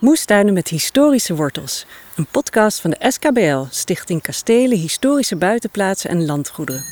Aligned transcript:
Moestuinen 0.00 0.54
met 0.54 0.68
historische 0.68 1.34
wortels. 1.34 1.86
Een 2.16 2.26
podcast 2.30 2.80
van 2.80 2.90
de 2.90 3.10
SKBL, 3.10 3.62
Stichting 3.70 4.22
Kastelen, 4.22 4.78
Historische 4.78 5.36
Buitenplaatsen 5.36 6.10
en 6.10 6.26
Landgoederen. 6.26 6.84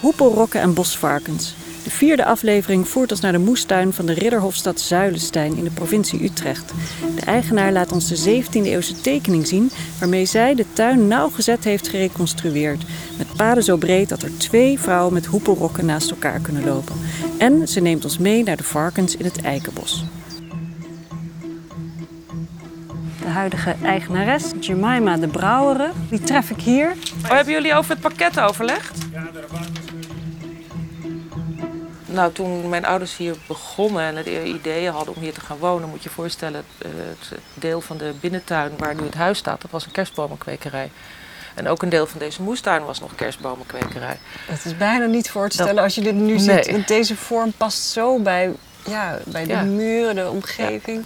Hoepelrokken 0.00 0.60
en 0.60 0.74
bosvarkens. 0.74 1.54
De 1.84 1.90
vierde 1.90 2.24
aflevering 2.24 2.88
voert 2.88 3.10
ons 3.10 3.20
naar 3.20 3.32
de 3.32 3.38
moestuin 3.38 3.92
van 3.92 4.06
de 4.06 4.12
Ridderhofstad 4.12 4.80
Zuilenstein 4.80 5.56
in 5.56 5.64
de 5.64 5.70
provincie 5.70 6.24
Utrecht. 6.24 6.72
De 7.14 7.24
eigenaar 7.24 7.72
laat 7.72 7.92
ons 7.92 8.08
de 8.08 8.42
17e 8.42 8.50
eeuwse 8.52 9.00
tekening 9.00 9.46
zien 9.46 9.70
waarmee 9.98 10.24
zij 10.24 10.54
de 10.54 10.66
tuin 10.72 11.08
nauwgezet 11.08 11.64
heeft 11.64 11.88
gereconstrueerd. 11.88 12.84
Met 13.18 13.36
paden 13.36 13.62
zo 13.62 13.76
breed 13.76 14.08
dat 14.08 14.22
er 14.22 14.38
twee 14.38 14.78
vrouwen 14.78 15.12
met 15.12 15.26
hoepelrokken 15.26 15.86
naast 15.86 16.10
elkaar 16.10 16.40
kunnen 16.40 16.64
lopen. 16.64 16.96
En 17.38 17.68
ze 17.68 17.80
neemt 17.80 18.04
ons 18.04 18.18
mee 18.18 18.42
naar 18.42 18.56
de 18.56 18.64
varkens 18.64 19.16
in 19.16 19.24
het 19.24 19.42
eikenbos. 19.42 20.04
De 23.22 23.28
huidige 23.28 23.74
eigenares, 23.82 24.52
Jemima 24.60 25.16
de 25.16 25.28
Brouweren, 25.28 25.92
die 26.08 26.20
tref 26.20 26.50
ik 26.50 26.60
hier. 26.60 26.96
Oh, 27.24 27.30
hebben 27.30 27.52
jullie 27.52 27.74
over 27.74 27.90
het 27.90 28.00
pakket 28.00 28.40
overlegd? 28.40 28.98
Nou, 32.06 32.32
toen 32.32 32.68
mijn 32.68 32.84
ouders 32.84 33.16
hier 33.16 33.34
begonnen 33.46 34.02
en 34.02 34.16
het 34.16 34.26
idee 34.26 34.90
hadden 34.90 35.14
om 35.14 35.22
hier 35.22 35.32
te 35.32 35.40
gaan 35.40 35.58
wonen, 35.58 35.88
moet 35.88 36.02
je 36.02 36.08
je 36.08 36.14
voorstellen, 36.14 36.64
eh, 36.78 36.90
het 37.18 37.38
deel 37.54 37.80
van 37.80 37.96
de 37.96 38.12
binnentuin 38.20 38.72
waar 38.78 38.94
nu 38.94 39.02
het 39.02 39.14
huis 39.14 39.38
staat, 39.38 39.60
dat 39.62 39.70
was 39.70 39.84
een 39.84 39.92
kerstbomenkwekerij. 39.92 40.90
En 41.54 41.68
ook 41.68 41.82
een 41.82 41.88
deel 41.88 42.06
van 42.06 42.18
deze 42.18 42.42
moestuin 42.42 42.84
was 42.84 43.00
nog 43.00 43.14
kerstbomenkwekerij. 43.14 44.18
Het 44.46 44.64
is 44.64 44.76
bijna 44.76 45.04
niet 45.06 45.30
voor 45.30 45.48
te 45.48 45.54
stellen 45.54 45.82
als 45.82 45.94
je 45.94 46.00
dit 46.00 46.14
nu 46.14 46.38
ziet. 46.38 46.70
Want 46.70 46.88
deze 46.88 47.16
vorm 47.16 47.52
past 47.56 47.82
zo 47.82 48.18
bij, 48.18 48.52
ja, 48.84 49.18
bij 49.26 49.44
de 49.44 49.56
muren, 49.56 50.14
de 50.14 50.30
omgeving. 50.30 51.04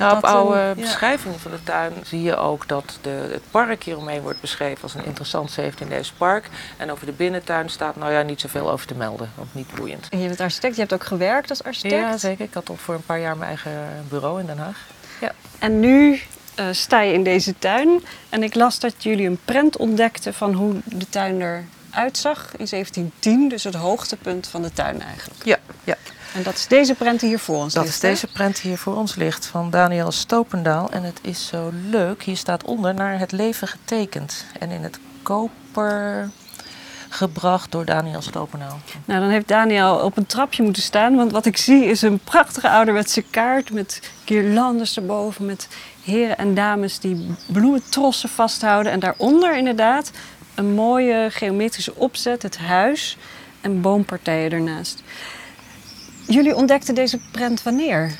Nou, 0.00 0.16
op 0.16 0.24
oude 0.24 0.74
beschrijvingen 0.76 1.38
van 1.38 1.50
de 1.50 1.62
tuin 1.62 1.92
zie 2.02 2.22
je 2.22 2.36
ook 2.36 2.68
dat 2.68 2.98
de, 3.00 3.28
het 3.32 3.42
park 3.50 3.82
hieromheen 3.82 4.20
wordt 4.20 4.40
beschreven 4.40 4.82
als 4.82 4.94
een 4.94 5.04
interessant 5.04 5.58
17e 5.60 6.16
park. 6.16 6.48
En 6.76 6.90
over 6.90 7.06
de 7.06 7.12
binnentuin 7.12 7.68
staat 7.68 7.96
nou 7.96 8.12
ja 8.12 8.22
niet 8.22 8.40
zoveel 8.40 8.70
over 8.70 8.86
te 8.86 8.94
melden, 8.94 9.30
want 9.34 9.54
niet 9.54 9.74
boeiend. 9.74 10.08
En 10.08 10.18
je 10.18 10.26
bent 10.26 10.40
architect, 10.40 10.74
je 10.74 10.80
hebt 10.80 10.92
ook 10.92 11.04
gewerkt 11.04 11.50
als 11.50 11.62
architect? 11.62 11.94
Ja, 11.94 12.16
zeker. 12.16 12.44
Ik 12.44 12.54
had 12.54 12.68
al 12.68 12.76
voor 12.76 12.94
een 12.94 13.04
paar 13.06 13.20
jaar 13.20 13.36
mijn 13.36 13.48
eigen 13.48 14.06
bureau 14.08 14.40
in 14.40 14.46
Den 14.46 14.58
Haag. 14.58 14.86
Ja. 15.20 15.32
En 15.58 15.80
nu 15.80 16.20
uh, 16.60 16.66
sta 16.70 17.00
je 17.00 17.12
in 17.12 17.24
deze 17.24 17.58
tuin 17.58 18.04
en 18.28 18.42
ik 18.42 18.54
las 18.54 18.78
dat 18.78 18.94
jullie 18.98 19.26
een 19.26 19.38
prent 19.44 19.76
ontdekten 19.76 20.34
van 20.34 20.52
hoe 20.52 20.74
de 20.84 21.08
tuin 21.08 21.64
eruit 21.90 22.18
zag 22.18 22.38
in 22.56 22.66
1710, 22.70 23.48
dus 23.48 23.64
het 23.64 23.74
hoogtepunt 23.74 24.46
van 24.46 24.62
de 24.62 24.72
tuin 24.72 25.02
eigenlijk. 25.02 25.44
Ja, 25.44 25.58
ja. 25.84 25.96
En 26.34 26.42
dat 26.42 26.54
is 26.54 26.66
deze 26.66 26.94
prent 26.94 27.20
die 27.20 27.28
hier 27.28 27.38
voor 27.38 27.56
ons 27.56 27.74
dat 27.74 27.84
ligt? 27.84 28.00
Dat 28.00 28.12
is 28.12 28.20
deze 28.20 28.32
prent 28.32 28.54
die 28.54 28.70
hier 28.70 28.78
voor 28.78 28.96
ons 28.96 29.14
ligt 29.14 29.46
van 29.46 29.70
Daniel 29.70 30.12
Stopendaal. 30.12 30.90
En 30.90 31.02
het 31.02 31.18
is 31.22 31.46
zo 31.46 31.70
leuk, 31.90 32.22
hier 32.22 32.36
staat 32.36 32.64
onder 32.64 32.94
naar 32.94 33.18
het 33.18 33.32
leven 33.32 33.68
getekend. 33.68 34.44
En 34.58 34.70
in 34.70 34.82
het 34.82 34.98
koper 35.22 36.30
gebracht 37.08 37.72
door 37.72 37.84
Daniel 37.84 38.22
Stopendaal. 38.22 38.78
Nou, 39.04 39.20
dan 39.20 39.30
heeft 39.30 39.48
Daniel 39.48 39.96
op 39.96 40.16
een 40.16 40.26
trapje 40.26 40.62
moeten 40.62 40.82
staan. 40.82 41.16
Want 41.16 41.32
wat 41.32 41.46
ik 41.46 41.56
zie 41.56 41.84
is 41.84 42.02
een 42.02 42.18
prachtige 42.18 42.68
ouderwetse 42.68 43.22
kaart 43.22 43.72
met 43.72 44.10
guirlandes 44.24 44.96
erboven. 44.96 45.46
Met 45.46 45.68
heren 46.04 46.38
en 46.38 46.54
dames 46.54 46.98
die 46.98 47.34
bloementrossen 47.46 48.28
vasthouden. 48.28 48.92
En 48.92 49.00
daaronder 49.00 49.56
inderdaad 49.56 50.10
een 50.54 50.74
mooie 50.74 51.28
geometrische 51.30 51.94
opzet, 51.94 52.42
het 52.42 52.58
huis 52.58 53.16
en 53.60 53.80
boompartijen 53.80 54.50
ernaast. 54.50 55.02
Jullie 56.30 56.56
ontdekten 56.56 56.94
deze 56.94 57.18
prent 57.18 57.62
wanneer? 57.62 58.16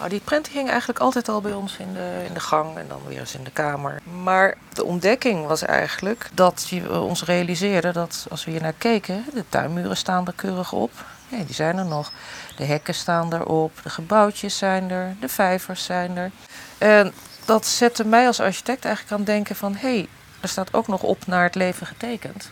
Oh, 0.00 0.08
die 0.08 0.20
prent 0.20 0.48
ging 0.48 0.68
eigenlijk 0.68 0.98
altijd 0.98 1.28
al 1.28 1.40
bij 1.40 1.52
ons 1.52 1.76
in 1.76 1.92
de, 1.92 2.22
in 2.26 2.34
de 2.34 2.40
gang 2.40 2.76
en 2.76 2.88
dan 2.88 3.00
weer 3.08 3.18
eens 3.18 3.34
in 3.34 3.44
de 3.44 3.50
kamer. 3.50 4.00
Maar 4.22 4.56
de 4.72 4.84
ontdekking 4.84 5.46
was 5.46 5.62
eigenlijk 5.62 6.30
dat 6.34 6.66
we 6.70 7.00
ons 7.00 7.24
realiseerden 7.24 7.92
dat 7.92 8.26
als 8.30 8.44
we 8.44 8.50
hier 8.50 8.60
naar 8.60 8.72
keken, 8.72 9.24
de 9.34 9.44
tuinmuren 9.48 9.96
staan 9.96 10.26
er 10.26 10.32
keurig 10.32 10.72
op. 10.72 10.90
Nee, 11.28 11.44
die 11.44 11.54
zijn 11.54 11.78
er 11.78 11.84
nog. 11.84 12.12
De 12.56 12.64
hekken 12.64 12.94
staan 12.94 13.32
erop, 13.34 13.72
de 13.82 13.90
gebouwtjes 13.90 14.58
zijn 14.58 14.90
er, 14.90 15.16
de 15.20 15.28
vijvers 15.28 15.84
zijn 15.84 16.16
er. 16.16 16.30
En 16.78 17.12
dat 17.44 17.66
zette 17.66 18.04
mij 18.04 18.26
als 18.26 18.40
architect 18.40 18.84
eigenlijk 18.84 19.14
aan 19.14 19.20
het 19.20 19.34
denken 19.34 19.56
van... 19.56 19.74
hé, 19.74 19.96
hey, 19.96 20.08
er 20.40 20.48
staat 20.48 20.74
ook 20.74 20.86
nog 20.86 21.02
op 21.02 21.26
naar 21.26 21.42
het 21.42 21.54
leven 21.54 21.86
getekend. 21.86 22.48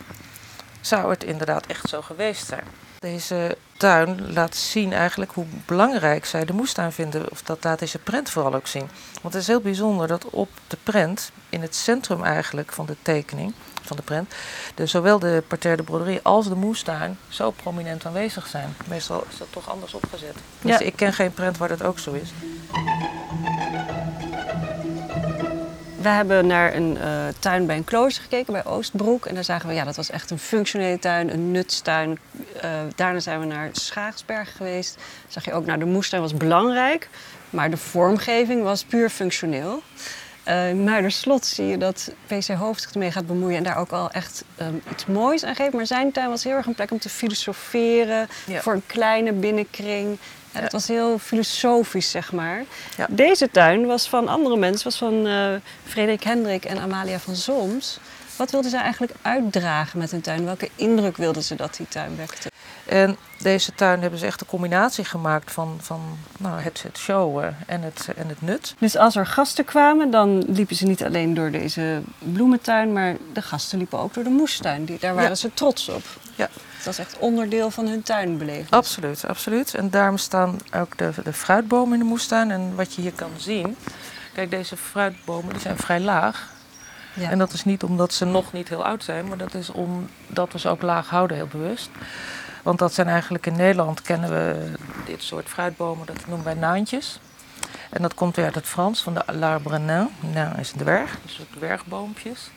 Zou 0.81 1.09
het 1.09 1.23
inderdaad 1.23 1.65
echt 1.65 1.89
zo 1.89 2.01
geweest 2.01 2.47
zijn? 2.47 2.84
Deze 3.05 3.57
tuin 3.77 4.33
laat 4.33 4.55
zien 4.55 4.93
eigenlijk 4.93 5.31
hoe 5.31 5.45
belangrijk 5.65 6.25
zij 6.25 6.45
de 6.45 6.53
moestuin 6.53 6.91
vinden. 6.91 7.31
Of 7.31 7.41
dat 7.41 7.63
laat 7.63 7.79
deze 7.79 7.99
prent 7.99 8.29
vooral 8.29 8.53
ook 8.53 8.67
zien. 8.67 8.89
Want 9.21 9.33
het 9.33 9.41
is 9.43 9.47
heel 9.47 9.59
bijzonder 9.61 10.07
dat 10.07 10.25
op 10.29 10.49
de 10.67 10.77
prent, 10.83 11.31
in 11.49 11.61
het 11.61 11.75
centrum 11.75 12.23
eigenlijk 12.23 12.71
van 12.71 12.85
de 12.85 12.95
tekening, 13.01 13.53
van 13.81 13.95
de 13.95 14.01
prent, 14.01 14.33
de, 14.75 14.85
zowel 14.85 15.19
de 15.19 15.43
parterre 15.47 15.75
de 15.75 15.83
broderie 15.83 16.19
als 16.23 16.47
de 16.47 16.55
moestuin 16.55 17.17
zo 17.27 17.51
prominent 17.51 18.05
aanwezig 18.05 18.47
zijn. 18.47 18.75
Meestal 18.87 19.25
is 19.29 19.37
dat 19.37 19.47
toch 19.49 19.69
anders 19.69 19.93
opgezet. 19.93 20.35
Dus 20.61 20.79
ik 20.79 20.95
ken 20.95 21.13
geen 21.13 21.33
prent 21.33 21.57
waar 21.57 21.69
dat 21.69 21.83
ook 21.83 21.99
zo 21.99 22.13
is. 22.13 22.29
We 26.05 26.11
hebben 26.11 26.47
naar 26.47 26.75
een 26.75 26.97
uh, 26.97 27.27
tuin 27.39 27.65
bij 27.65 27.75
een 27.75 27.83
klooster 27.83 28.23
gekeken, 28.23 28.53
bij 28.53 28.65
Oostbroek. 28.65 29.25
En 29.25 29.33
daar 29.33 29.43
zagen 29.43 29.69
we, 29.69 29.75
ja, 29.75 29.83
dat 29.83 29.95
was 29.95 30.09
echt 30.09 30.31
een 30.31 30.39
functionele 30.39 30.99
tuin, 30.99 31.33
een 31.33 31.51
nutstuin. 31.51 32.19
Uh, 32.63 32.71
daarna 32.95 33.19
zijn 33.19 33.39
we 33.39 33.45
naar 33.45 33.69
Schaaksberg 33.71 34.55
geweest. 34.57 34.97
Zag 35.27 35.45
je 35.45 35.53
ook, 35.53 35.65
nou, 35.65 35.79
de 35.79 35.85
moestuin 35.85 36.21
was 36.21 36.33
belangrijk, 36.33 37.09
maar 37.49 37.69
de 37.69 37.77
vormgeving 37.77 38.63
was 38.63 38.83
puur 38.83 39.09
functioneel. 39.09 39.81
Uh, 40.47 40.71
maar 40.71 41.11
slot 41.11 41.45
zie 41.45 41.65
je 41.65 41.77
dat 41.77 42.11
PC 42.27 42.47
Hoofd 42.47 42.81
zich 42.81 42.91
ermee 42.91 43.11
gaat 43.11 43.27
bemoeien 43.27 43.57
en 43.57 43.63
daar 43.63 43.77
ook 43.77 43.91
al 43.91 44.11
echt 44.11 44.43
um, 44.61 44.81
iets 44.91 45.05
moois 45.05 45.43
aan 45.43 45.55
geeft. 45.55 45.73
Maar 45.73 45.85
zijn 45.85 46.11
tuin 46.11 46.29
was 46.29 46.43
heel 46.43 46.55
erg 46.55 46.65
een 46.65 46.75
plek 46.75 46.91
om 46.91 46.99
te 46.99 47.09
filosoferen, 47.09 48.27
ja. 48.45 48.61
voor 48.61 48.73
een 48.73 48.85
kleine 48.85 49.31
binnenkring. 49.31 50.17
Ja, 50.55 50.61
het 50.61 50.71
was 50.71 50.87
heel 50.87 51.19
filosofisch, 51.19 52.11
zeg 52.11 52.31
maar. 52.31 52.63
Ja. 52.97 53.07
Deze 53.09 53.51
tuin 53.51 53.85
was 53.85 54.09
van 54.09 54.27
andere 54.27 54.57
mensen, 54.57 54.83
was 54.83 54.97
van 54.97 55.27
uh, 55.27 55.47
Frederik 55.83 56.23
Hendrik 56.23 56.65
en 56.65 56.79
Amalia 56.79 57.19
van 57.19 57.35
Zoms. 57.35 57.99
Wat 58.35 58.51
wilden 58.51 58.71
ze 58.71 58.77
eigenlijk 58.77 59.13
uitdragen 59.21 59.99
met 59.99 60.11
hun 60.11 60.21
tuin? 60.21 60.45
Welke 60.45 60.69
indruk 60.75 61.17
wilden 61.17 61.43
ze 61.43 61.55
dat 61.55 61.75
die 61.75 61.87
tuin 61.87 62.15
wekte? 62.17 62.51
En 62.85 63.17
deze 63.39 63.75
tuin 63.75 64.01
hebben 64.01 64.19
ze 64.19 64.25
echt 64.25 64.41
een 64.41 64.47
combinatie 64.47 65.05
gemaakt 65.05 65.51
van, 65.51 65.77
van 65.81 66.17
nou, 66.37 66.59
het, 66.59 66.83
het 66.83 66.97
showen 66.97 67.57
en 67.67 67.81
het, 67.81 68.07
en 68.15 68.27
het 68.27 68.41
nut. 68.41 68.75
Dus 68.79 68.97
als 68.97 69.15
er 69.15 69.25
gasten 69.25 69.65
kwamen, 69.65 70.11
dan 70.11 70.43
liepen 70.47 70.75
ze 70.75 70.85
niet 70.85 71.03
alleen 71.03 71.33
door 71.33 71.51
deze 71.51 72.01
bloementuin, 72.19 72.93
maar 72.93 73.15
de 73.33 73.41
gasten 73.41 73.77
liepen 73.77 73.99
ook 73.99 74.13
door 74.13 74.23
de 74.23 74.29
moestuin. 74.29 74.85
Die, 74.85 74.99
daar 74.99 75.15
waren 75.15 75.29
ja. 75.29 75.35
ze 75.35 75.53
trots 75.53 75.89
op. 75.89 76.03
Ja. 76.35 76.49
Dat 76.85 76.97
was 76.97 77.05
echt 77.05 77.17
onderdeel 77.17 77.71
van 77.71 77.87
hun 77.87 78.03
tuinbeleving. 78.03 78.69
Absoluut, 78.69 79.25
absoluut. 79.27 79.73
En 79.73 79.89
daarom 79.89 80.17
staan 80.17 80.59
ook 80.75 80.97
de, 80.97 81.11
de 81.23 81.33
fruitbomen 81.33 81.93
in 81.93 81.99
de 81.99 82.05
moestuin. 82.05 82.51
En 82.51 82.75
wat 82.75 82.93
je 82.93 83.01
hier 83.01 83.13
kan 83.13 83.31
zien, 83.37 83.77
kijk, 84.33 84.49
deze 84.49 84.77
fruitbomen 84.77 85.53
die 85.53 85.61
zijn 85.61 85.77
vrij 85.77 85.99
laag. 85.99 86.53
Ja. 87.13 87.29
En 87.29 87.37
dat 87.37 87.53
is 87.53 87.63
niet 87.63 87.83
omdat 87.83 88.13
ze 88.13 88.25
nog 88.25 88.53
niet 88.53 88.69
heel 88.69 88.85
oud 88.85 89.03
zijn, 89.03 89.27
maar 89.27 89.37
dat 89.37 89.53
is 89.53 89.69
omdat 89.69 90.51
we 90.51 90.59
ze 90.59 90.69
ook 90.69 90.81
laag 90.81 91.09
houden, 91.09 91.37
heel 91.37 91.47
bewust. 91.47 91.89
Want 92.63 92.79
dat 92.79 92.93
zijn 92.93 93.07
eigenlijk 93.07 93.45
in 93.45 93.55
Nederland 93.55 94.01
kennen 94.01 94.29
we 94.29 94.71
dit 95.05 95.23
soort 95.23 95.49
fruitbomen, 95.49 96.05
dat 96.05 96.27
noemen 96.27 96.45
wij 96.45 96.53
naantjes. 96.53 97.19
En 97.89 98.01
dat 98.01 98.13
komt 98.13 98.35
weer 98.35 98.45
uit 98.45 98.55
het 98.55 98.67
Frans, 98.67 99.01
van 99.01 99.13
de 99.13 99.23
l'arbre 99.33 99.77
nain. 99.77 100.09
Nou 100.19 100.59
is 100.59 100.71
een 100.71 100.77
dwerg, 100.77 101.17
dus 101.23 101.39
dwergboompjes. 101.57 102.49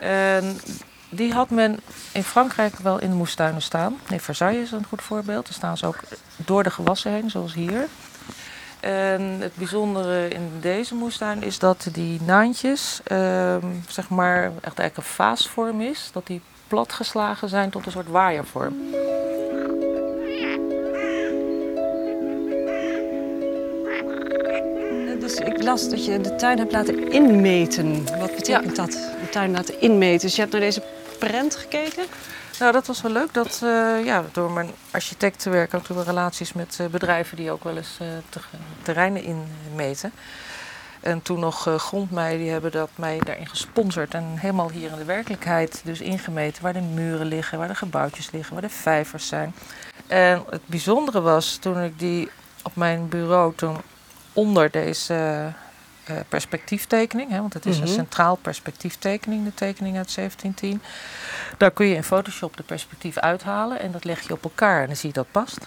En 0.00 0.60
die 1.14 1.32
had 1.32 1.50
men 1.50 1.80
in 2.12 2.24
Frankrijk 2.24 2.76
wel 2.78 3.00
in 3.00 3.10
de 3.10 3.16
moestuinen 3.16 3.62
staan. 3.62 3.96
In 4.08 4.20
Versailles 4.20 4.62
is 4.62 4.70
een 4.70 4.86
goed 4.88 5.02
voorbeeld. 5.02 5.44
Daar 5.44 5.54
staan 5.54 5.76
ze 5.76 5.86
ook 5.86 6.00
door 6.36 6.62
de 6.62 6.70
gewassen 6.70 7.12
heen, 7.12 7.30
zoals 7.30 7.54
hier. 7.54 7.86
En 8.80 9.22
het 9.22 9.54
bijzondere 9.54 10.28
in 10.28 10.50
deze 10.60 10.94
moestuin 10.94 11.42
is 11.42 11.58
dat 11.58 11.88
die 11.92 12.22
naantjes, 12.22 13.00
ehm, 13.04 13.66
zeg 13.88 14.08
maar, 14.08 14.44
echt 14.44 14.78
eigenlijk 14.78 14.96
een 14.96 15.02
vaasvorm 15.02 15.80
is. 15.80 16.10
Dat 16.12 16.26
die 16.26 16.40
platgeslagen 16.68 17.48
zijn 17.48 17.70
tot 17.70 17.86
een 17.86 17.92
soort 17.92 18.08
waaiervorm. 18.08 18.74
Dus 25.20 25.34
ik 25.34 25.62
las 25.62 25.88
dat 25.88 26.04
je 26.04 26.20
de 26.20 26.34
tuin 26.34 26.58
hebt 26.58 26.72
laten 26.72 27.12
inmeten. 27.12 28.18
Wat 28.18 28.34
betekent 28.36 28.76
dat? 28.76 28.90
De 28.90 29.28
tuin 29.30 29.50
laten 29.50 29.80
inmeten. 29.80 30.20
Dus 30.20 30.34
je 30.34 30.40
hebt 30.40 30.52
naar 30.52 30.60
deze 30.60 30.82
prent 31.18 31.56
gekeken? 31.56 32.04
Nou, 32.58 32.72
dat 32.72 32.86
was 32.86 33.02
wel 33.02 33.12
leuk. 33.12 33.34
Dat, 33.34 33.60
uh, 33.64 34.04
ja, 34.04 34.24
door 34.32 34.50
mijn 34.50 34.70
architectenwerk 34.90 35.74
ook 35.74 35.86
door 35.86 36.04
relaties 36.04 36.52
met 36.52 36.78
uh, 36.80 36.86
bedrijven 36.86 37.36
die 37.36 37.50
ook 37.50 37.64
wel 37.64 37.76
eens 37.76 37.98
uh, 38.02 38.08
te, 38.28 38.40
terreinen 38.82 39.22
inmeten. 39.22 40.12
En 41.00 41.22
toen 41.22 41.40
nog 41.40 41.68
Grondmei, 41.76 42.38
die 42.38 42.50
hebben 42.50 42.70
dat 42.70 42.90
mij 42.94 43.20
daarin 43.24 43.48
gesponsord. 43.48 44.14
En 44.14 44.24
helemaal 44.36 44.70
hier 44.70 44.90
in 44.90 44.98
de 44.98 45.04
werkelijkheid 45.04 45.80
dus 45.84 46.00
ingemeten 46.00 46.62
waar 46.62 46.72
de 46.72 46.80
muren 46.80 47.26
liggen, 47.26 47.58
waar 47.58 47.68
de 47.68 47.74
gebouwtjes 47.74 48.30
liggen, 48.30 48.52
waar 48.52 48.62
de 48.62 48.68
vijvers 48.68 49.26
zijn. 49.26 49.54
En 50.06 50.44
het 50.50 50.66
bijzondere 50.66 51.20
was 51.20 51.56
toen 51.56 51.82
ik 51.82 51.98
die 51.98 52.30
op 52.62 52.76
mijn 52.76 53.08
bureau 53.08 53.52
toen 53.54 53.76
onder 54.32 54.70
deze 54.70 55.52
uh, 56.10 56.16
perspectieftekening, 56.28 57.30
hè, 57.30 57.38
want 57.40 57.52
het 57.54 57.66
is 57.66 57.76
een 57.76 57.82
Mhm. 57.84 57.92
centraal 57.92 58.36
perspectieftekening, 58.36 59.44
de 59.44 59.54
tekening 59.54 59.96
uit 59.96 60.10
1710. 60.14 60.82
Daar 61.58 61.70
kun 61.70 61.86
je 61.86 61.94
in 61.94 62.04
Photoshop 62.04 62.56
de 62.56 62.62
perspectief 62.62 63.16
uithalen 63.18 63.80
en 63.80 63.92
dat 63.92 64.04
leg 64.04 64.20
je 64.26 64.32
op 64.32 64.44
elkaar 64.44 64.80
en 64.80 64.86
dan 64.86 64.96
zie 64.96 65.08
je 65.08 65.14
dat 65.14 65.26
past. 65.30 65.58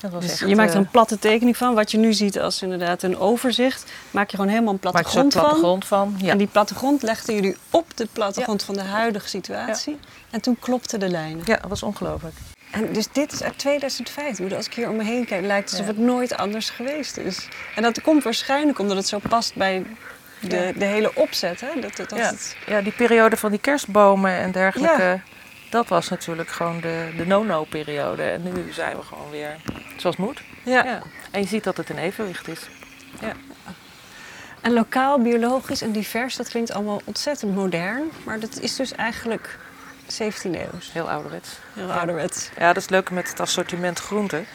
Dat 0.00 0.10
was 0.12 0.22
Dus 0.22 0.30
echt, 0.30 0.48
je 0.48 0.56
maakt 0.56 0.70
er 0.70 0.76
eh, 0.76 0.80
een 0.82 0.90
platte 0.90 1.18
tekening 1.18 1.56
van. 1.56 1.74
Wat 1.74 1.90
je 1.90 1.98
nu 1.98 2.12
ziet 2.12 2.38
als 2.40 2.62
inderdaad 2.62 3.02
een 3.02 3.18
overzicht. 3.18 3.92
Maak 4.10 4.30
je 4.30 4.36
gewoon 4.36 4.50
helemaal 4.50 4.72
een 4.72 4.78
plattegrond 4.78 5.32
zo'n 5.32 5.42
van. 5.42 5.42
plattegrond 5.50 5.84
van. 5.86 6.14
Ja. 6.18 6.30
En 6.30 6.38
die 6.38 6.46
plattegrond 6.46 7.02
legden 7.02 7.34
jullie 7.34 7.56
op 7.70 7.96
de 7.96 8.08
plattegrond 8.12 8.62
van 8.62 8.74
de 8.74 8.82
huidige 8.82 9.28
situatie. 9.28 9.98
En 10.30 10.40
toen 10.40 10.58
klopten 10.60 11.00
de 11.00 11.08
lijnen. 11.08 11.42
ja, 11.44 11.56
dat 11.56 11.68
was 11.68 11.82
ongelooflijk. 11.82 12.34
En 12.76 12.92
dus 12.92 13.06
dit 13.12 13.32
is 13.32 13.42
uit 13.42 13.58
2005. 13.58 14.30
Ik 14.30 14.36
bedoel, 14.36 14.56
Als 14.56 14.66
ik 14.66 14.74
hier 14.74 14.88
om 14.88 14.96
me 14.96 15.04
heen 15.04 15.24
kijk, 15.26 15.44
lijkt 15.44 15.70
het 15.70 15.78
alsof 15.80 15.94
Ja. 15.94 16.00
het 16.00 16.10
nooit 16.10 16.36
anders 16.36 16.70
geweest 16.70 17.16
is. 17.16 17.48
En 17.74 17.82
dat 17.82 18.00
komt 18.00 18.22
waarschijnlijk 18.24 18.78
omdat 18.78 18.96
het 18.96 19.08
zo 19.08 19.18
past 19.28 19.54
bij 19.54 19.86
de, 20.40 20.56
Ja. 20.56 20.72
de 20.72 20.84
hele 20.84 21.14
opzet. 21.14 21.60
Hè? 21.60 21.80
Dat, 21.80 21.96
dat, 21.96 22.08
dat 22.08 22.18
Ja. 22.18 22.24
het- 22.30 22.56
Ja, 22.66 22.80
die 22.80 22.92
periode 22.92 23.36
van 23.36 23.50
die 23.50 23.60
kerstbomen 23.60 24.30
en 24.30 24.52
dergelijke, 24.52 25.20
dat 25.70 25.88
was 25.88 26.08
natuurlijk 26.08 26.48
gewoon 26.48 26.80
de, 26.80 27.12
de 27.16 27.26
no-no-periode. 27.26 28.22
En 28.22 28.42
nu 28.42 28.72
zijn 28.72 28.96
we 28.96 29.02
gewoon 29.02 29.30
weer 29.30 29.56
zoals 29.96 30.16
het 30.16 30.26
moet. 30.26 30.42
ja. 30.62 30.84
Ja. 30.84 31.02
En 31.30 31.40
je 31.40 31.46
ziet 31.46 31.64
dat 31.64 31.76
het 31.76 31.90
in 31.90 31.98
evenwicht 31.98 32.48
is. 32.48 32.60
En 34.60 34.72
lokaal, 34.72 35.22
biologisch 35.22 35.82
en 35.82 35.92
divers, 35.92 36.36
dat 36.36 36.48
klinkt 36.48 36.72
allemaal 36.72 37.00
ontzettend 37.04 37.54
modern. 37.54 38.02
Maar 38.24 38.40
dat 38.40 38.58
is 38.60 38.76
dus 38.76 38.92
eigenlijk 38.94 39.58
17e 40.12 40.50
eeuw. 40.50 40.78
Heel 40.92 41.10
ouderwets. 41.10 41.58
Heel 41.74 41.92
ouderwets. 41.92 42.50
Ja, 42.58 42.72
dat 42.72 42.82
is 42.82 42.88
leuk 42.88 43.10
met 43.10 43.28
het 43.28 43.40
assortiment 43.40 43.98
groenten. 43.98 44.46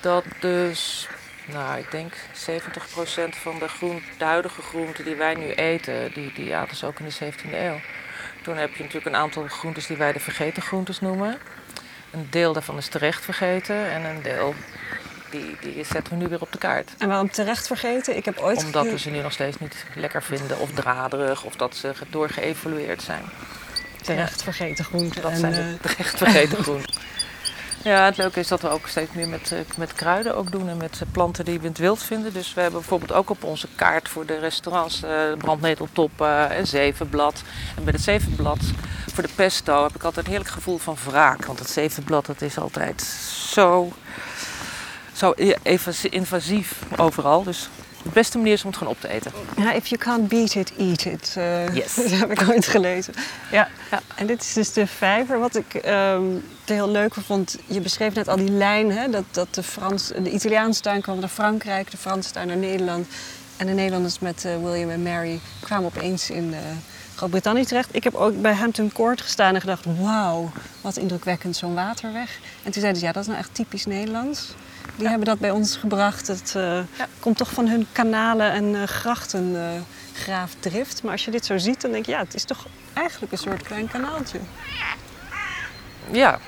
Dat 0.00 0.24
dus, 0.40 1.08
nou, 1.46 1.78
ik 1.78 1.90
denk 1.90 2.12
70% 2.12 2.16
van 3.28 3.58
de, 3.58 3.68
groen, 3.68 4.02
de 4.18 4.24
huidige 4.24 4.62
groenten 4.62 5.04
die 5.04 5.14
wij 5.14 5.34
nu 5.34 5.52
eten, 5.52 6.12
die, 6.12 6.32
die 6.32 6.56
aten 6.56 6.76
ze 6.76 6.86
ook 6.86 6.98
in 6.98 7.04
de 7.04 7.32
17e 7.32 7.52
eeuw. 7.52 7.80
Toen 8.42 8.56
heb 8.56 8.74
je 8.74 8.82
natuurlijk 8.82 9.14
een 9.14 9.20
aantal 9.20 9.46
groentes 9.48 9.86
die 9.86 9.96
wij 9.96 10.12
de 10.12 10.20
vergeten 10.20 10.62
groentes 10.62 11.00
noemen. 11.00 11.38
Een 12.10 12.26
deel 12.30 12.52
daarvan 12.52 12.76
is 12.76 12.88
terecht 12.88 13.24
vergeten 13.24 13.90
en 13.90 14.04
een 14.04 14.22
deel 14.22 14.54
die, 15.30 15.56
die 15.60 15.84
zetten 15.84 16.12
we 16.12 16.18
nu 16.18 16.28
weer 16.28 16.40
op 16.40 16.52
de 16.52 16.58
kaart. 16.58 16.90
En 16.98 17.08
waarom 17.08 17.30
terecht 17.30 17.66
vergeten? 17.66 18.16
Ik 18.16 18.24
heb 18.24 18.38
ooit... 18.38 18.64
Omdat 18.64 18.84
we 18.84 18.98
ze 18.98 19.10
nu 19.10 19.20
nog 19.20 19.32
steeds 19.32 19.58
niet 19.58 19.84
lekker 19.94 20.22
vinden 20.22 20.58
of 20.58 20.70
draderig 20.72 21.44
of 21.44 21.56
dat 21.56 21.76
ze 21.76 21.92
doorgeëvolueerd 22.10 23.02
zijn. 23.02 23.22
Terecht 24.02 24.42
vergeten 24.42 24.84
groenten. 24.84 25.22
Dat 25.22 25.30
en, 25.30 25.38
zijn 25.38 25.52
eh, 25.52 25.58
de 25.58 25.78
terecht 25.80 26.16
vergeten 26.16 26.62
groenten. 26.64 26.94
Ja, 27.82 28.04
het 28.04 28.16
leuke 28.16 28.40
is 28.40 28.48
dat 28.48 28.60
we 28.60 28.68
ook 28.68 28.88
steeds 28.88 29.12
meer 29.12 29.28
met, 29.28 29.52
eh, 29.52 29.58
met 29.76 29.92
kruiden 29.92 30.36
ook 30.36 30.52
doen 30.52 30.68
en 30.68 30.76
met 30.76 31.00
eh, 31.00 31.08
planten 31.12 31.44
die 31.44 31.58
we 31.58 31.64
in 31.64 31.70
het 31.70 31.78
wild 31.78 32.02
vinden. 32.02 32.32
Dus 32.32 32.54
we 32.54 32.60
hebben 32.60 32.80
bijvoorbeeld 32.80 33.12
ook 33.12 33.30
op 33.30 33.44
onze 33.44 33.68
kaart 33.74 34.08
voor 34.08 34.26
de 34.26 34.38
restaurants 34.38 35.02
eh 35.02 35.32
brandneteltoppen 35.38 36.50
en 36.50 36.66
zevenblad. 36.66 37.42
En 37.76 37.84
bij 37.84 37.92
het 37.92 38.02
zevenblad 38.02 38.58
voor 39.12 39.22
de 39.22 39.28
pesto 39.34 39.82
heb 39.82 39.94
ik 39.94 40.02
altijd 40.02 40.24
een 40.24 40.32
heerlijk 40.32 40.54
gevoel 40.54 40.78
van 40.78 40.96
wraak. 41.04 41.46
Want 41.46 41.58
het 41.58 41.70
zevenblad 41.70 42.26
dat 42.26 42.42
is 42.42 42.58
altijd 42.58 43.02
zo, 43.52 43.92
zo 45.12 45.34
invasief 46.10 46.72
overal. 46.96 47.42
Dus 47.42 47.68
de 48.02 48.10
beste 48.12 48.36
manier 48.38 48.52
is 48.52 48.62
om 48.62 48.68
het 48.68 48.78
gewoon 48.78 48.92
op 48.92 49.00
te 49.00 49.08
eten. 49.08 49.32
Ja, 49.56 49.72
if 49.72 49.86
you 49.86 50.00
can't 50.00 50.28
beat 50.28 50.54
it, 50.54 50.72
eat 50.78 51.04
it. 51.04 51.34
Eh, 51.36 51.74
Yes. 51.74 51.94
dat 52.10 52.10
heb 52.10 52.30
ik 52.30 52.48
ooit 52.48 52.66
gelezen. 52.66 53.14
Ja. 53.50 53.68
Ja. 53.90 54.00
En 54.14 54.26
dit 54.26 54.40
is 54.42 54.52
dus 54.52 54.72
de 54.72 54.86
vijver. 54.86 55.38
Wat 55.38 55.56
ik 55.56 55.74
ehm 55.74 56.22
er 56.64 56.74
heel 56.76 56.90
leuk 56.90 57.14
vond, 57.14 57.56
je 57.66 57.80
beschreef 57.80 58.14
net 58.14 58.28
al 58.28 58.36
die 58.36 58.50
lijn, 58.50 58.92
hè, 58.92 59.08
dat, 59.08 59.24
dat 59.30 59.54
de, 59.54 59.62
Frans, 59.62 60.06
de 60.08 60.30
Italiaanse 60.30 60.80
tuin 60.80 61.00
kwam 61.00 61.18
naar 61.18 61.28
Frankrijk, 61.28 61.90
de 61.90 61.96
Franse 61.96 62.32
tuin 62.32 62.46
naar 62.46 62.56
Nederland. 62.56 63.06
En 63.56 63.66
de 63.66 63.72
Nederlanders 63.72 64.18
met 64.18 64.44
eh, 64.44 64.56
William 64.62 64.90
en 64.90 65.02
Mary 65.02 65.40
kwamen 65.60 65.84
opeens 65.86 66.30
in 66.30 66.54
eh, 66.54 66.58
Groot-Brittannië 67.14 67.64
terecht. 67.64 67.88
Ik 67.92 68.04
heb 68.04 68.14
ook 68.14 68.40
bij 68.40 68.54
Hampton 68.54 68.92
Court 68.92 69.20
gestaan 69.20 69.54
en 69.54 69.60
gedacht, 69.60 69.84
wauw, 69.98 70.50
wat 70.80 70.96
indrukwekkend 70.96 71.56
zo'n 71.56 71.74
waterweg. 71.74 72.38
En 72.62 72.70
toen 72.72 72.80
zeiden 72.80 73.00
ze, 73.00 73.06
ja, 73.06 73.12
dat 73.12 73.22
is 73.22 73.28
nou 73.28 73.38
echt 73.40 73.54
typisch 73.54 73.86
Nederlands. 73.86 74.54
Die 75.00 75.08
hebben 75.08 75.26
dat 75.26 75.38
bij 75.38 75.50
ons 75.50 75.76
gebracht. 75.76 76.26
Het 76.26 76.54
eh, 76.56 76.78
komt 77.20 77.36
toch 77.36 77.52
van 77.52 77.68
hun 77.68 77.86
kanalen 77.92 78.52
en 78.52 78.74
eh, 78.74 78.82
grachten 78.82 79.56
eh, 79.56 79.80
graafdrift. 80.22 81.02
Maar 81.02 81.12
als 81.12 81.24
je 81.24 81.30
dit 81.30 81.46
zo 81.46 81.58
ziet, 81.58 81.80
dan 81.80 81.92
denk 81.92 82.06
je, 82.06 82.12
ja, 82.12 82.18
het 82.18 82.34
is 82.34 82.44
toch 82.44 82.66
eigenlijk 82.92 83.32
een 83.32 83.38
soort 83.38 83.62
klein 83.62 83.88
kanaaltje. 83.88 84.38
Ja, 86.10 86.38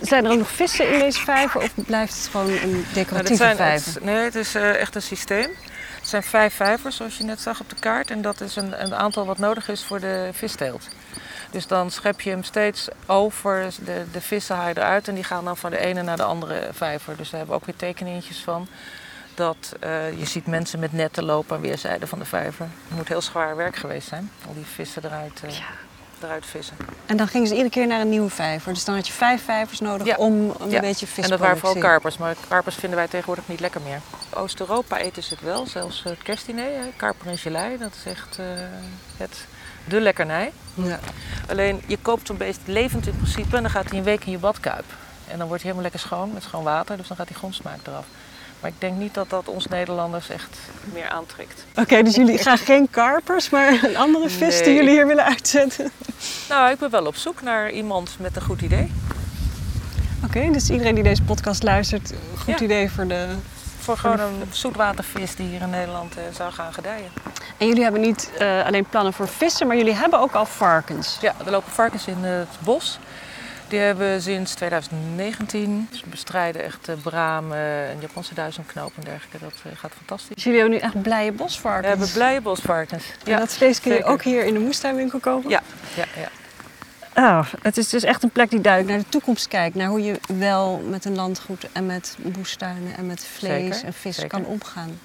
Zijn 0.00 0.24
er 0.24 0.30
ook 0.30 0.38
nog 0.38 0.50
vissen 0.50 0.92
in 0.92 0.98
deze 0.98 1.20
vijver 1.20 1.60
of 1.60 1.70
blijft 1.74 2.16
het 2.16 2.28
gewoon 2.28 2.50
een 2.50 2.70
Nou, 2.70 2.84
decoratieve 2.92 3.36
zijn, 3.36 3.56
vijver? 3.56 3.92
het, 3.94 4.04
nee, 4.04 4.16
het 4.16 4.34
is 4.34 4.54
echt 4.54 4.94
een 4.94 5.02
systeem. 5.02 5.50
Het 6.02 6.10
zijn 6.10 6.22
vijf 6.22 6.54
vijvers, 6.54 6.96
zoals 6.96 7.16
je 7.18 7.24
net 7.24 7.40
zag 7.40 7.60
op 7.60 7.68
de 7.70 7.76
kaart. 7.76 8.10
En 8.10 8.22
dat 8.22 8.40
is 8.40 8.56
een, 8.56 8.82
een 8.84 8.94
aantal 8.94 9.26
wat 9.26 9.38
nodig 9.38 9.68
is 9.68 9.84
voor 9.84 10.00
de 10.00 10.28
visteelt. 10.32 10.88
Dus 11.50 11.66
dan 11.66 11.90
schep 11.90 12.20
je 12.20 12.30
hem 12.30 12.42
steeds 12.42 12.88
over, 13.06 13.68
de, 13.84 14.04
de 14.12 14.20
vissen 14.20 14.56
haal 14.56 14.68
je 14.68 14.76
eruit 14.76 15.08
en 15.08 15.14
die 15.14 15.24
gaan 15.24 15.44
dan 15.44 15.56
van 15.56 15.70
de 15.70 15.78
ene 15.78 16.02
naar 16.02 16.16
de 16.16 16.22
andere 16.22 16.68
vijver. 16.72 17.16
Dus 17.16 17.30
daar 17.30 17.38
hebben 17.38 17.56
we 17.56 17.60
ook 17.60 17.66
weer 17.66 17.76
tekeningetjes 17.76 18.38
van. 18.38 18.68
Dat 19.34 19.72
eh, 19.80 20.18
je 20.18 20.26
ziet 20.26 20.46
mensen 20.46 20.78
met 20.78 20.92
netten 20.92 21.24
lopen 21.24 21.56
aan 21.56 21.62
weerszijden 21.62 22.08
van 22.08 22.18
de 22.18 22.24
vijver. 22.24 22.66
Het 22.88 22.96
moet 22.96 23.08
heel 23.08 23.22
zwaar 23.22 23.56
werk 23.56 23.76
geweest 23.76 24.08
zijn, 24.08 24.30
al 24.48 24.54
die 24.54 24.64
vissen 24.74 25.04
eruit, 25.04 25.40
eh, 25.44 25.50
eruit 26.22 26.46
vissen. 26.46 26.76
En 27.06 27.16
dan 27.16 27.28
gingen 27.28 27.46
ze 27.46 27.52
iedere 27.54 27.70
keer 27.72 27.86
naar 27.86 28.00
een 28.00 28.08
nieuwe 28.08 28.30
vijver. 28.30 28.72
Dus 28.74 28.84
dan 28.84 28.94
had 28.94 29.06
je 29.06 29.12
vijf 29.12 29.44
vijvers 29.44 29.80
nodig 29.80 30.06
Ja. 30.06 30.16
om 30.16 30.54
een 30.60 30.70
Ja. 30.70 30.80
beetje 30.80 31.06
vis 31.06 31.24
En 31.24 31.30
dat 31.30 31.38
waren 31.38 31.58
vooral 31.58 31.78
karpers, 31.82 32.16
maar 32.18 32.34
karpers 32.48 32.74
vinden 32.76 32.98
wij 32.98 33.08
tegenwoordig 33.08 33.48
niet 33.48 33.60
lekker 33.60 33.80
meer. 33.80 34.00
Oost-Europa 34.34 34.98
eten 34.98 35.22
ze 35.22 35.34
het 35.34 35.42
wel, 35.42 35.66
zelfs 35.66 36.02
het 36.02 36.22
kerstdiner, 36.22 36.70
karper 36.96 37.26
en 37.26 37.38
gelei. 37.38 37.78
Dat 37.78 37.92
is 38.04 38.12
echt 38.12 38.38
eh, 38.38 38.44
het, 39.16 39.46
de 39.84 40.00
lekkernij. 40.00 40.52
Ja. 40.74 40.98
Alleen 41.48 41.82
je 41.86 41.98
koopt 42.02 42.26
zo'n 42.26 42.36
beest 42.36 42.60
levend 42.64 43.06
in 43.06 43.16
principe 43.16 43.56
en 43.56 43.62
dan 43.62 43.70
gaat 43.70 43.88
hij 43.88 43.98
een 43.98 44.04
week 44.04 44.24
in 44.24 44.32
je 44.32 44.38
badkuip. 44.38 44.84
En 45.28 45.38
dan 45.38 45.46
wordt 45.46 45.62
hij 45.62 45.72
helemaal 45.72 45.82
lekker 45.82 46.00
schoon 46.00 46.32
met 46.32 46.42
schoon 46.42 46.64
water, 46.64 46.96
dus 46.96 47.08
dan 47.08 47.16
gaat 47.16 47.26
die 47.26 47.36
grondsmaak 47.36 47.78
eraf. 47.86 48.04
Maar 48.60 48.70
ik 48.70 48.80
denk 48.80 48.96
niet 48.98 49.14
dat 49.14 49.30
dat 49.30 49.48
ons 49.48 49.66
Nederlanders 49.66 50.28
echt 50.28 50.56
meer 50.92 51.08
aantrekt. 51.08 51.64
Oké, 51.74 52.02
dus 52.02 52.14
jullie 52.14 52.38
gaan 52.38 52.58
geen 52.58 52.90
karpers, 52.90 53.50
maar 53.50 53.84
een 53.84 53.96
andere 53.96 54.28
vis 54.30 54.62
die 54.62 54.74
jullie 54.74 54.90
hier 54.90 55.06
willen 55.06 55.24
uitzetten. 55.24 55.90
Nou, 56.48 56.70
ik 56.70 56.78
ben 56.78 56.90
wel 56.90 57.06
op 57.06 57.16
zoek 57.16 57.42
naar 57.42 57.70
iemand 57.70 58.16
met 58.18 58.36
een 58.36 58.42
goed 58.42 58.60
idee. 58.60 58.92
Oké, 60.24 60.50
dus 60.52 60.70
iedereen 60.70 60.94
die 60.94 61.04
deze 61.04 61.22
podcast 61.22 61.62
luistert, 61.62 62.12
goed 62.38 62.58
Ja. 62.58 62.64
idee 62.64 62.90
voor 62.90 63.06
de... 63.06 63.26
Voor 63.82 63.96
gewoon 63.96 64.20
een 64.20 64.42
zoetwatervis 64.50 65.34
die 65.36 65.46
hier 65.46 65.60
in 65.60 65.70
Nederland 65.70 66.16
eh, 66.16 66.22
zou 66.32 66.52
gaan 66.52 66.72
gedijen. 66.72 67.10
En 67.56 67.66
jullie 67.66 67.82
hebben 67.82 68.00
niet 68.00 68.30
eh, 68.38 68.64
alleen 68.64 68.84
plannen 68.84 69.12
voor 69.12 69.28
vissen, 69.28 69.66
maar 69.66 69.76
jullie 69.76 69.94
hebben 69.94 70.20
ook 70.20 70.32
al 70.32 70.46
varkens. 70.46 71.18
Ja, 71.20 71.34
er 71.44 71.50
lopen 71.50 71.72
varkens 71.72 72.06
in 72.06 72.24
het 72.24 72.48
bos. 72.58 72.98
Die 73.68 73.78
hebben 73.80 74.12
we 74.12 74.20
sinds 74.20 74.54
2019. 74.54 75.88
Ze 75.92 76.02
bestrijden 76.06 76.64
echt 76.64 76.88
eh, 76.88 76.94
bramen 77.02 77.58
en 77.88 78.00
Japanse 78.00 78.34
duizendknoop 78.34 78.92
en 78.96 79.02
dergelijke. 79.04 79.38
Dat 79.38 79.54
gaat 79.78 79.92
fantastisch. 79.96 80.34
Dus 80.34 80.44
jullie 80.44 80.60
hebben 80.60 80.78
nu 80.78 80.84
echt 80.84 81.02
blije 81.02 81.30
We 81.30 81.36
bosvarkens. 81.36 81.86
hebben 81.88 82.12
blije 82.12 82.40
bosvarkens. 82.40 83.04
En 83.24 83.38
dat 83.38 83.52
vlees 83.52 83.80
kun 83.80 83.90
je 83.90 83.96
zeker. 83.96 84.12
ook 84.12 84.22
hier 84.22 84.44
in 84.44 84.54
de 84.54 84.60
moestuinwinkel 84.60 85.18
kopen? 85.18 85.50
Ja, 85.50 85.62
ja, 85.94 86.04
ja. 86.16 86.28
Oh, 87.16 87.46
het 87.62 87.76
is 87.76 87.88
dus 87.88 88.02
echt 88.02 88.22
een 88.22 88.30
plek 88.30 88.50
die 88.50 88.60
duidelijk 88.60 88.94
naar 88.94 89.02
de 89.04 89.10
toekomst 89.10 89.48
kijkt. 89.48 89.76
Naar 89.76 89.88
hoe 89.88 90.02
je 90.02 90.20
wel 90.38 90.82
met 90.88 91.04
een 91.04 91.14
landgoed 91.14 91.72
en 91.72 91.86
met 91.86 92.16
moestuinen 92.36 92.96
en 92.96 93.06
met 93.06 93.24
vlees 93.26 93.74
Zeker, 93.74 93.86
en 93.86 93.92
vis 93.92 94.14
zeker. 94.14 94.30
kan 94.30 94.44
omgaan. 94.44 94.98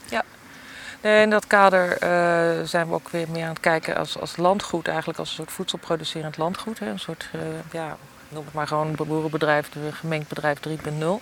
Nee, 1.02 1.22
in 1.22 1.30
dat 1.30 1.48
kader 1.48 1.92
eh, 1.92 2.64
zijn 2.64 2.88
we 2.88 2.94
ook 2.94 3.10
weer 3.10 3.28
meer 3.30 3.44
aan 3.44 3.50
het 3.50 3.60
kijken 3.60 3.98
als, 3.98 4.20
als 4.20 4.38
landgoed, 4.38 4.88
eigenlijk 4.88 5.20
als 5.20 5.30
een 5.30 5.36
soort 5.36 5.52
voedselproducerend 5.52 6.38
landgoed. 6.38 6.80
Hè. 6.80 6.90
Een 6.90 7.00
soort, 7.00 7.30
eh, 7.32 7.40
ja, 7.72 7.98
noem 8.30 8.46
het 8.46 8.54
maar 8.54 8.68
gewoon 8.68 8.88
een 8.88 9.08
boerenbedrijf, 9.08 9.70
een 9.76 9.94
gemengd 9.94 10.28
bedrijf 10.28 10.60
3.0. 10.60 11.22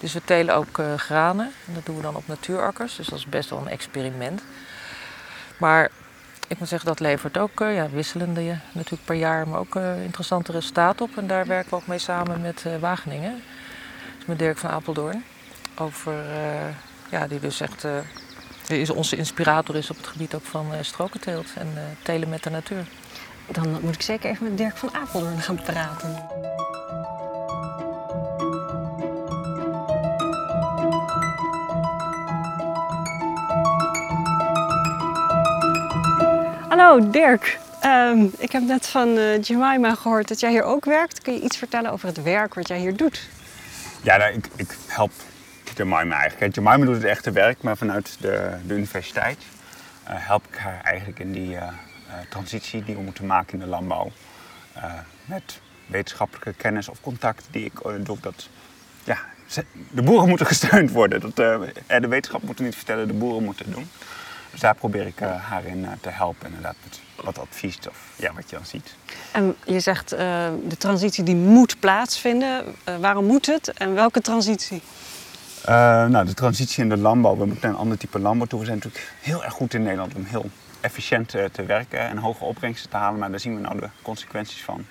Dus 0.00 0.12
we 0.12 0.20
telen 0.24 0.54
ook 0.54 0.78
eh, 0.78 0.94
granen. 0.94 1.52
En 1.66 1.74
dat 1.74 1.86
doen 1.86 1.96
we 1.96 2.02
dan 2.02 2.16
op 2.16 2.26
natuurakkers. 2.26 2.96
Dus 2.96 3.06
dat 3.06 3.18
is 3.18 3.26
best 3.26 3.50
wel 3.50 3.58
een 3.58 3.68
experiment. 3.68 4.42
Maar 5.56 5.90
ik 6.50 6.58
moet 6.58 6.68
zeggen, 6.68 6.88
dat 6.88 7.00
levert 7.00 7.38
ook 7.38 7.60
eh, 7.60 7.74
ja, 7.74 7.88
wisselende 7.88 8.40
eh, 8.40 8.56
natuurlijk 8.72 9.04
per 9.04 9.14
jaar, 9.14 9.48
maar 9.48 9.58
ook 9.58 9.76
eh, 9.76 10.04
interessante 10.04 10.52
resultaten 10.52 11.04
op. 11.04 11.16
En 11.16 11.26
daar 11.26 11.46
werken 11.46 11.70
we 11.70 11.76
ook 11.76 11.86
mee 11.86 11.98
samen 11.98 12.40
met 12.40 12.62
eh, 12.66 12.76
Wageningen. 12.76 13.42
Dus 14.16 14.26
met 14.26 14.38
Dirk 14.38 14.58
van 14.58 14.70
Apeldoorn. 14.70 15.24
Over, 15.78 16.14
ja, 17.10 17.26
die 17.26 17.40
dus 17.40 17.60
echt 17.60 17.86
is 18.66 18.90
onze 18.90 19.16
inspirator 19.16 19.76
is 19.76 19.90
op 19.90 19.96
het 19.96 20.06
gebied 20.06 20.34
ook 20.34 20.44
van 20.44 20.66
strokenteelt 20.80 21.46
en 21.54 21.68
telen 22.02 22.28
met 22.28 22.42
de 22.42 22.50
natuur. 22.50 22.84
Dan 23.46 23.78
moet 23.82 23.94
ik 23.94 24.02
zeker 24.02 24.30
even 24.30 24.44
met 24.44 24.58
Dirk 24.58 24.76
van 24.76 24.94
Apeldoorn 24.94 25.40
gaan 25.40 25.62
praten. 25.62 26.26
Hallo 36.80 37.10
Dirk. 37.10 37.58
Ehm, 37.80 38.26
ik 38.38 38.52
heb 38.52 38.62
net 38.62 38.86
van 38.86 39.08
uh, 39.08 39.42
Jemima 39.42 39.94
gehoord 39.94 40.28
dat 40.28 40.40
jij 40.40 40.50
hier 40.50 40.62
ook 40.62 40.84
werkt. 40.84 41.20
Kun 41.22 41.32
je 41.32 41.40
iets 41.40 41.56
vertellen 41.56 41.90
over 41.90 42.06
het 42.06 42.22
werk 42.22 42.54
wat 42.54 42.68
jij 42.68 42.78
hier 42.78 42.96
doet? 42.96 43.28
Ja, 44.02 44.16
nou, 44.16 44.32
ik, 44.32 44.48
ik, 44.56 44.76
help 44.86 45.12
Jemima 45.76 46.20
eigenlijk. 46.20 46.54
Jemima 46.54 46.84
doet 46.84 46.94
het 46.94 47.04
echte 47.04 47.30
werk, 47.30 47.62
maar 47.62 47.76
vanuit 47.76 48.16
de, 48.20 48.56
de 48.66 48.74
universiteit 48.74 49.38
uh, 49.38 50.10
help 50.14 50.46
ik 50.50 50.58
haar 50.58 50.80
eigenlijk 50.84 51.18
in 51.18 51.32
die 51.32 51.54
uh, 51.54 51.68
transitie 52.28 52.84
die 52.84 52.94
we 52.94 53.02
moeten 53.02 53.26
maken 53.26 53.52
in 53.52 53.58
de 53.58 53.66
landbouw. 53.66 54.10
met 55.24 55.60
wetenschappelijke 55.86 56.52
kennis 56.52 56.88
of 56.88 57.00
contact 57.00 57.46
die 57.50 57.64
ik 57.64 58.04
doe. 58.04 58.18
Dat, 58.20 58.48
ja, 59.04 59.18
de 59.90 60.02
boeren 60.02 60.28
moeten 60.28 60.46
gesteund 60.54 60.90
worden. 60.90 61.20
Dat, 61.20 61.36
de 61.36 62.08
wetenschap 62.08 62.42
moet 62.42 62.58
het 62.58 62.66
niet 62.66 62.76
vertellen, 62.76 63.06
de 63.06 63.14
boeren 63.14 63.44
moeten 63.44 63.64
het 63.64 63.74
doen. 63.74 63.88
Dus 64.50 64.60
daar 64.60 64.74
probeer 64.74 65.06
ik 65.06 65.18
haar 65.18 65.64
in 65.64 65.86
te 66.00 66.08
helpen, 66.08 66.46
inderdaad, 66.46 66.74
met 66.82 67.00
wat 67.24 67.38
advies 67.38 67.78
of 67.88 67.98
ja, 68.16 68.32
wat 68.32 68.50
je 68.50 68.56
dan 68.56 68.64
ziet. 68.64 68.94
En 69.32 69.56
je 69.64 69.80
zegt 69.80 70.12
uh, 70.12 70.18
de 70.68 70.76
transitie 70.78 71.24
die 71.24 71.36
moet 71.36 71.80
plaatsvinden. 71.80 72.64
Waarom 73.00 73.24
moet 73.24 73.46
het 73.46 73.72
en 73.72 73.94
welke 73.94 74.20
transitie? 74.20 74.82
Uh, 75.68 76.06
nou, 76.06 76.26
de 76.26 76.34
transitie 76.34 76.82
in 76.82 76.88
de 76.88 76.96
landbouw. 76.96 77.36
We 77.36 77.44
moeten 77.44 77.62
naar 77.62 77.70
een 77.70 77.78
ander 77.78 77.98
type 77.98 78.18
landbouw 78.18 78.46
toe. 78.46 78.58
We 78.58 78.64
zijn 78.64 78.76
natuurlijk 78.76 79.12
heel 79.20 79.44
erg 79.44 79.52
goed 79.52 79.74
in 79.74 79.82
Nederland 79.82 80.14
om 80.14 80.24
heel 80.24 80.50
efficiënt 80.80 81.28
te 81.28 81.64
werken 81.66 82.00
en 82.00 82.16
hoge 82.16 82.44
opbrengsten 82.44 82.90
te 82.90 82.96
halen. 82.96 83.18
Maar 83.18 83.30
daar 83.30 83.40
zien 83.40 83.54
we 83.54 83.60
nou 83.60 83.80
de 83.80 83.88
consequenties 84.02 84.62
van. 84.62 84.86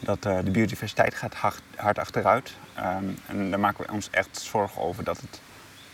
Dat 0.00 0.22
de 0.22 0.50
biodiversiteit 0.50 1.14
gaat 1.14 1.34
hard, 1.34 1.60
hard 1.76 1.98
achteruit. 1.98 2.54
Um, 2.78 3.18
en 3.26 3.50
daar 3.50 3.60
maken 3.60 3.86
we 3.86 3.92
ons 3.92 4.08
echt 4.10 4.40
zorgen 4.40 4.82
over 4.82 5.04
dat 5.04 5.16
het 5.16 5.40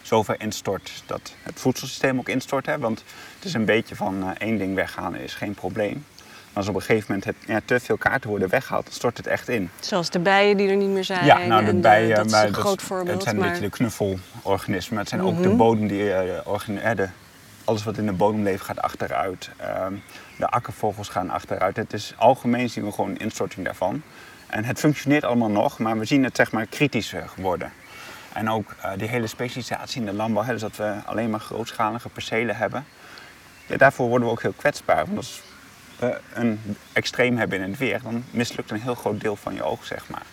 zover 0.03 0.35
instort 0.41 1.03
dat 1.07 1.35
het 1.43 1.61
voedselsysteem 1.61 2.19
ook 2.19 2.29
instort. 2.29 2.67
Hè? 2.67 2.79
Want 2.79 3.05
het 3.35 3.45
is 3.45 3.55
een 3.55 3.65
beetje 3.65 3.97
van 3.97 4.23
uh, 4.23 4.29
één 4.39 4.59
ding 4.59 4.75
weghalen 4.75 5.21
is 5.21 5.35
geen 5.35 5.55
probleem. 5.55 6.05
Maar 6.53 6.63
als 6.63 6.69
op 6.69 6.75
een 6.75 6.81
gegeven 6.81 7.07
moment 7.09 7.25
het, 7.25 7.37
ja, 7.47 7.61
te 7.65 7.81
veel 7.81 7.97
kaarten 7.97 8.31
worden 8.31 8.49
weggehaald, 8.49 8.85
dan 8.85 8.95
stort 8.95 9.17
het 9.17 9.27
echt 9.27 9.49
in. 9.49 9.71
Zoals 9.81 10.11
de 10.11 10.19
bijen 10.19 10.57
die 10.57 10.69
er 10.69 10.77
niet 10.77 10.89
meer 10.89 11.05
zijn. 11.05 11.25
Ja, 11.25 11.39
nou 11.39 11.65
de 11.65 11.75
bijen, 11.75 12.17
dat 12.17 12.27
is 12.27 12.33
een 12.33 12.55
groot 12.55 12.83
voorbeeld. 12.83 13.15
Het 13.15 13.23
zijn 13.23 13.37
maar... 13.37 13.45
een 13.45 13.53
beetje 13.53 13.69
de 13.69 13.77
knuffelorganismen. 13.77 14.99
Het 14.99 15.09
zijn 15.09 15.23
ook 15.23 15.43
de 15.43 15.49
bodem 15.49 15.87
die, 15.87 16.05
uh, 16.05 16.95
de, 16.95 17.09
alles 17.65 17.85
wat 17.85 17.97
in 17.97 18.07
de 18.07 18.13
bodem 18.13 18.43
leeft 18.43 18.65
gaat 18.65 18.83
achteruit. 18.83 19.51
Uh, 19.61 19.87
de 20.37 20.47
akkervogels 20.47 21.09
gaan 21.09 21.31
achteruit. 21.31 21.77
Het 21.77 21.93
is 21.93 22.15
algemeen 22.17 22.71
zien 22.71 22.85
we 22.85 22.93
gewoon 22.93 23.11
een 23.11 23.19
instorting 23.19 23.65
daarvan. 23.65 24.03
En 24.47 24.65
het 24.65 24.79
functioneert 24.79 25.25
allemaal 25.25 25.51
nog, 25.51 25.79
maar 25.79 25.99
we 25.99 26.05
zien 26.05 26.25
het 26.25 26.37
zeg 26.37 26.53
maar 26.53 26.67
kritischer 26.67 27.31
worden. 27.37 27.73
En 28.35 28.51
ook 28.51 28.75
uh, 28.85 28.91
die 28.97 29.09
hele 29.09 29.27
specialisatie 29.27 30.01
in 30.01 30.07
de 30.07 30.13
landbouw, 30.13 30.45
hè, 30.45 30.53
dus 30.53 30.61
dat 30.61 30.77
we 30.77 30.95
alleen 31.05 31.31
maar 31.31 31.41
grootschalige 31.41 32.09
percelen 32.09 32.57
hebben. 32.57 32.85
Daarvoor 33.77 34.09
worden 34.09 34.27
we 34.27 34.33
ook 34.33 34.43
heel 34.43 34.53
kwetsbaar. 34.53 35.05
Want 35.07 35.17
als 35.17 35.43
we 35.99 36.21
een 36.35 36.77
extreem 36.93 37.37
hebben 37.37 37.61
in 37.61 37.71
het 37.71 37.79
weer, 37.79 38.03
dan 38.03 38.25
mislukt 38.31 38.71
een 38.71 38.81
heel 38.81 38.95
groot 38.95 39.21
deel 39.21 39.37
van 39.37 39.55
je 39.55 39.63
oog, 39.63 39.85
zeg 39.85 40.09
maar. 40.09 40.27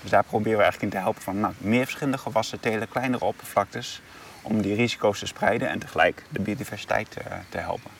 Dus 0.00 0.10
daar 0.10 0.24
proberen 0.24 0.58
we 0.58 0.62
eigenlijk 0.62 0.92
in 0.92 0.98
te 0.98 1.04
helpen 1.04 1.22
van 1.22 1.40
nou, 1.40 1.54
meer 1.58 1.84
verschillende 1.84 2.18
gewassen 2.18 2.60
telen, 2.60 2.88
kleinere 2.88 3.24
oppervlaktes, 3.24 4.02
om 4.42 4.62
die 4.62 4.74
risico's 4.74 5.18
te 5.18 5.26
spreiden 5.26 5.68
en 5.68 5.78
tegelijk 5.78 6.22
de 6.28 6.40
biodiversiteit 6.40 7.10
te, 7.10 7.20
te 7.48 7.58
helpen. 7.58 7.90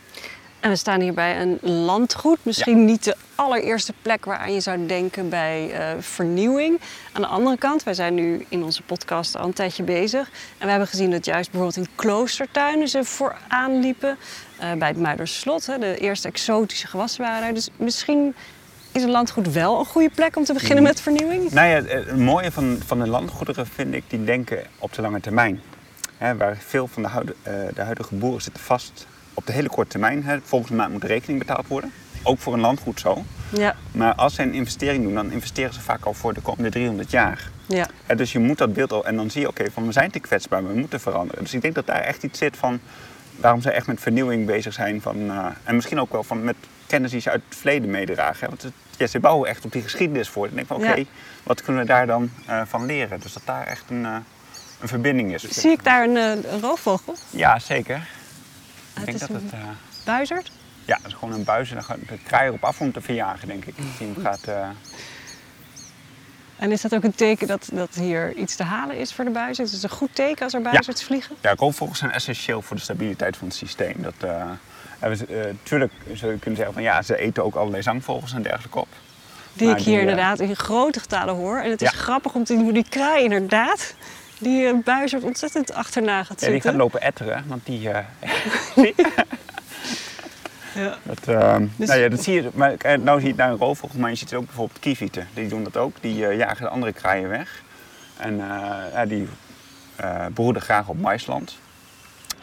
En 0.63 0.71
we 0.71 0.77
staan 0.77 1.01
hier 1.01 1.15
bij 1.15 1.41
een 1.41 1.59
landgoed. 1.61 2.39
Misschien 2.43 2.85
niet 2.85 3.05
de 3.05 3.17
allereerste 3.35 3.93
plek 4.03 4.25
waaraan 4.25 4.53
je 4.53 4.61
zou 4.61 4.87
denken 4.87 5.29
bij 5.29 5.71
uh, 5.71 6.03
vernieuwing. 6.03 6.81
Aan 7.13 7.23
de 7.23 7.29
andere 7.29 7.57
kant, 7.57 7.83
wij 7.83 7.95
zijn 7.95 8.15
nu 8.15 8.47
in 8.49 8.65
onze 8.65 8.83
podcast 8.83 9.37
al 9.37 9.45
een 9.45 9.53
tijdje 9.53 9.83
bezig. 9.83 10.31
En 10.59 10.65
we 10.65 10.71
hebben 10.71 10.89
gezien 10.89 11.11
dat 11.11 11.25
juist 11.25 11.51
bijvoorbeeld 11.51 11.87
in 11.87 11.93
kloostertuinen 11.95 12.89
ze 12.89 13.05
vooraan 13.05 13.81
liepen. 13.81 14.17
Uh, 14.61 14.73
bij 14.73 14.89
het 14.89 14.97
Muiderslot, 14.97 15.67
hè, 15.67 15.79
de 15.79 15.99
eerste 15.99 16.29
exotische 16.29 16.87
gewassen 16.87 17.25
waren. 17.25 17.55
Dus 17.55 17.69
misschien 17.77 18.35
is 18.93 19.03
een 19.03 19.11
landgoed 19.11 19.53
wel 19.53 19.79
een 19.79 19.85
goede 19.85 20.11
plek 20.11 20.37
om 20.37 20.45
te 20.45 20.53
beginnen 20.53 20.83
met 20.83 21.01
vernieuwing? 21.01 21.51
Nou 21.51 21.69
ja, 21.69 21.83
het 21.83 22.19
mooie 22.19 22.53
van, 22.53 22.79
van 22.87 22.99
de 22.99 23.09
landgoederen 23.09 23.67
vind 23.67 23.95
ik, 23.95 24.05
die 24.09 24.25
denken 24.25 24.67
op 24.79 24.93
de 24.93 25.03
lange 25.03 25.21
termijn. 25.21 25.61
He, 26.17 26.37
waar 26.37 26.57
veel 26.57 26.87
van 26.87 27.03
de, 27.03 27.35
de 27.75 27.83
huidige 27.83 28.15
boeren 28.15 28.43
zitten 28.43 28.63
vast 28.63 29.07
op 29.35 29.47
de 29.47 29.53
hele 29.53 29.69
korte 29.69 29.91
termijn. 29.91 30.25
Hè, 30.25 30.39
volgens 30.43 30.71
mij 30.71 30.89
moet 30.89 31.01
de 31.01 31.07
rekening 31.07 31.39
betaald 31.39 31.67
worden. 31.69 31.93
Ook 32.23 32.39
voor 32.39 32.53
een 32.53 32.61
landgoed 32.61 33.01
zo. 33.01 33.25
Ja. 33.49 33.77
Maar 33.93 34.15
als 34.15 34.35
ze 34.35 34.43
een 34.43 34.55
investering 34.55 35.05
doen, 35.05 35.15
dan 35.15 35.31
investeren 35.31 35.75
ze 35.75 35.81
vaak 35.81 36.05
al 36.05 36.15
voor 36.15 36.35
de 36.35 36.41
komende 36.41 36.71
300 36.71 37.11
jaar. 37.11 37.51
Ja. 37.67 37.89
dus 38.17 38.33
je 38.33 38.39
moet 38.39 38.59
dat 38.59 38.73
beeld 38.73 38.93
al... 38.93 39.05
En 39.05 39.17
dan 39.17 39.31
zie 39.31 39.41
je, 39.41 39.49
oké, 39.49 39.71
van 39.71 39.87
we 39.87 39.93
zijn 39.93 40.11
te 40.11 40.19
kwetsbaar, 40.19 40.67
we 40.67 40.75
moeten 40.75 41.01
veranderen. 41.01 41.43
Dus 41.43 41.55
ik 41.55 41.63
denk 41.63 41.75
dat 41.75 41.87
daar 41.87 42.01
echt 42.01 42.23
iets 42.23 42.39
zit 42.39 42.57
van... 42.57 42.81
waarom 43.37 43.61
ze 43.61 43.71
echt 43.71 43.87
met 43.87 44.01
vernieuwing 44.01 44.47
bezig 44.47 44.73
zijn. 44.73 45.01
Van, 45.01 45.17
uh, 45.17 45.47
en 45.65 45.75
misschien 45.75 46.01
ook 46.01 46.13
wel 46.13 46.23
van, 46.23 46.45
met 46.45 46.57
kennis 46.87 47.11
die 47.11 47.21
ze 47.21 47.31
uit 47.31 47.43
het 47.49 47.59
verleden 47.59 47.91
meedragen. 47.91 48.41
Hè. 48.41 48.47
Want 48.47 48.63
het, 48.63 48.73
ja, 48.97 49.07
ze 49.07 49.21
bouwen 49.21 49.49
echt 49.49 49.65
op 49.65 49.73
die 49.73 49.83
geschiedenis 49.83 50.29
voor. 50.29 50.47
Ik 50.47 50.55
denk 50.55 50.67
van, 50.67 50.77
oké, 50.77 50.95
ja. 50.95 51.05
wat 51.43 51.63
kunnen 51.63 51.83
we 51.83 51.89
daar 51.89 52.07
dan 52.07 52.31
uh, 52.49 52.63
van 52.67 52.87
leren? 52.87 53.21
Dus 53.21 53.33
dat 53.33 53.43
daar 53.45 53.67
echt 53.67 53.85
een, 53.89 54.03
uh, 54.03 54.17
een 54.81 54.89
verbinding 54.89 55.35
is. 55.35 55.43
Zie 55.43 55.71
ik 55.71 55.85
daar 55.85 56.05
een, 56.05 56.17
een 56.17 56.61
roofvogel? 56.61 57.15
Ja, 57.31 57.59
zeker. 57.59 58.09
Ik 58.97 59.05
denk 59.05 59.19
dat 59.19 59.29
een 59.29 59.35
het, 59.35 59.53
uh, 59.53 59.61
buizerd? 60.05 60.51
Ja, 60.85 60.97
het 60.97 61.07
is 61.07 61.13
gewoon 61.13 61.35
een 61.35 61.45
buis 61.45 61.69
en 61.69 61.75
dan 61.75 61.85
gaat 61.85 61.99
de 62.09 62.19
kraai 62.25 62.49
erop 62.49 62.65
af 62.65 62.81
om 62.81 62.93
te 62.93 63.01
verjagen, 63.01 63.49
denk 63.49 63.65
ik. 63.65 63.77
Die 63.77 64.07
hem 64.07 64.17
gaat, 64.23 64.49
uh... 64.49 64.69
En 66.57 66.73
is 66.73 66.81
dat 66.81 66.95
ook 66.95 67.05
een 67.05 67.15
teken 67.15 67.47
dat, 67.47 67.69
dat 67.73 67.95
hier 67.95 68.35
iets 68.35 68.57
te 68.57 68.63
halen 68.63 68.97
is 68.97 69.13
voor 69.13 69.25
de 69.25 69.31
buizerd? 69.31 69.69
Is 69.69 69.75
het 69.75 69.83
een 69.83 69.97
goed 69.97 70.15
teken 70.15 70.45
als 70.45 70.55
er 70.55 70.63
buizerds 70.63 71.01
ja. 71.01 71.07
vliegen? 71.07 71.37
Ja, 71.41 71.55
roofvogels 71.57 71.99
zijn 71.99 72.11
essentieel 72.11 72.63
voor 72.63 72.77
de 72.77 72.83
stabiliteit 72.83 73.37
van 73.37 73.47
het 73.47 73.57
systeem. 73.57 73.95
Dat, 74.03 74.15
uh, 74.25 74.51
tuurlijk 75.63 75.93
zou 76.13 76.33
je 76.33 76.39
kunnen 76.39 76.57
zeggen 76.57 76.75
van 76.75 76.83
ja, 76.83 77.03
ze 77.03 77.19
eten 77.19 77.45
ook 77.45 77.55
allerlei 77.55 77.83
zangvogels 77.83 78.33
en 78.33 78.43
dergelijke 78.43 78.79
op. 78.79 78.89
Die 79.53 79.67
maar 79.67 79.79
ik 79.79 79.85
hier 79.85 79.93
die, 79.93 80.01
inderdaad 80.01 80.41
in 80.41 80.57
grote 80.57 81.01
getalen 81.01 81.35
hoor. 81.35 81.59
En 81.59 81.71
het 81.71 81.83
is 81.83 81.91
Ja. 81.91 81.97
grappig 81.97 82.35
om 82.35 82.45
te 82.45 82.53
zien 82.53 82.63
hoe 82.63 82.73
die 82.73 82.87
kraai 82.89 83.25
inderdaad 83.25 83.95
die 84.43 84.63
uh, 84.63 84.75
buizerd 84.85 85.23
ontzettend 85.23 85.73
achterna 85.73 86.17
gaat 86.25 86.41
Ja, 86.41 86.47
zitten. 86.47 86.53
die 86.53 86.61
gaat 86.61 86.75
lopen 86.75 87.01
etteren, 87.01 87.45
want 87.47 87.67
die... 87.67 87.91
eh, 87.91 88.05
je? 88.75 88.95
Ja. 90.75 90.97
Dat, 91.03 91.19
ehm, 91.29 91.67
Dus- 91.77 91.89
nou 91.89 92.01
ja, 92.01 92.09
dat 92.09 92.23
zie 92.23 92.35
je. 92.35 92.51
Maar 92.55 92.75
eh, 92.79 92.99
nou 92.99 93.17
zie 93.19 93.27
je 93.29 93.33
het 93.35 93.43
naar 93.43 93.51
een 93.51 93.59
roofvogel, 93.59 93.99
maar 93.99 94.11
je 94.11 94.17
ziet 94.17 94.31
het 94.31 94.39
ook 94.39 94.47
bijvoorbeeld 94.47 94.79
kievieten. 94.79 95.29
Die 95.35 95.49
doen 95.49 95.65
dat 95.65 95.77
ook. 95.77 95.97
Die 96.01 96.27
eh, 96.27 96.37
jagen 96.37 96.63
de 96.65 96.69
andere 96.69 96.93
kraaien 96.93 97.29
weg. 97.29 97.63
En 98.17 98.41
eh, 98.41 98.47
ja, 98.93 99.07
die 99.07 99.29
eh 99.97 100.27
broeden 100.35 100.63
graag 100.63 100.89
op 100.89 101.01
maisland. 101.01 101.59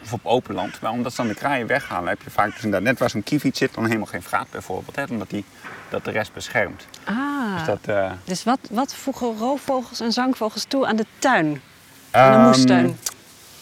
Of 0.02 0.12
op 0.12 0.20
open 0.26 0.54
land. 0.54 0.80
Maar 0.80 0.90
omdat 0.90 1.10
ze 1.12 1.16
dan 1.16 1.28
de 1.28 1.34
kraaien 1.34 1.66
weghalen, 1.66 2.08
heb 2.08 2.22
je 2.22 2.30
vaak 2.30 2.46
dus 2.54 2.62
inderdaad 2.64 2.88
net 2.88 2.98
waar 2.98 3.10
zo'n 3.10 3.22
kieviet 3.22 3.56
zit, 3.56 3.74
dan 3.74 3.84
helemaal 3.86 4.06
geen 4.06 4.22
vraat 4.22 4.50
bijvoorbeeld. 4.50 4.96
Hè, 4.96 5.04
omdat 5.10 5.30
die 5.30 5.44
dat 5.88 6.04
de 6.04 6.10
rest 6.10 6.32
beschermt. 6.32 6.86
Ah, 7.04 7.56
Dus 7.56 7.66
dat, 7.66 7.96
eh, 7.96 8.12
dus 8.24 8.44
wat, 8.44 8.58
wat 8.70 8.94
voegen 8.94 9.36
roofvogels 9.38 10.00
en 10.00 10.12
zangvogels 10.12 10.64
toe 10.64 10.86
aan 10.86 10.96
de 10.96 11.06
tuin? 11.18 11.60
Moestuin? 12.12 12.84
Ehm, 12.84 12.94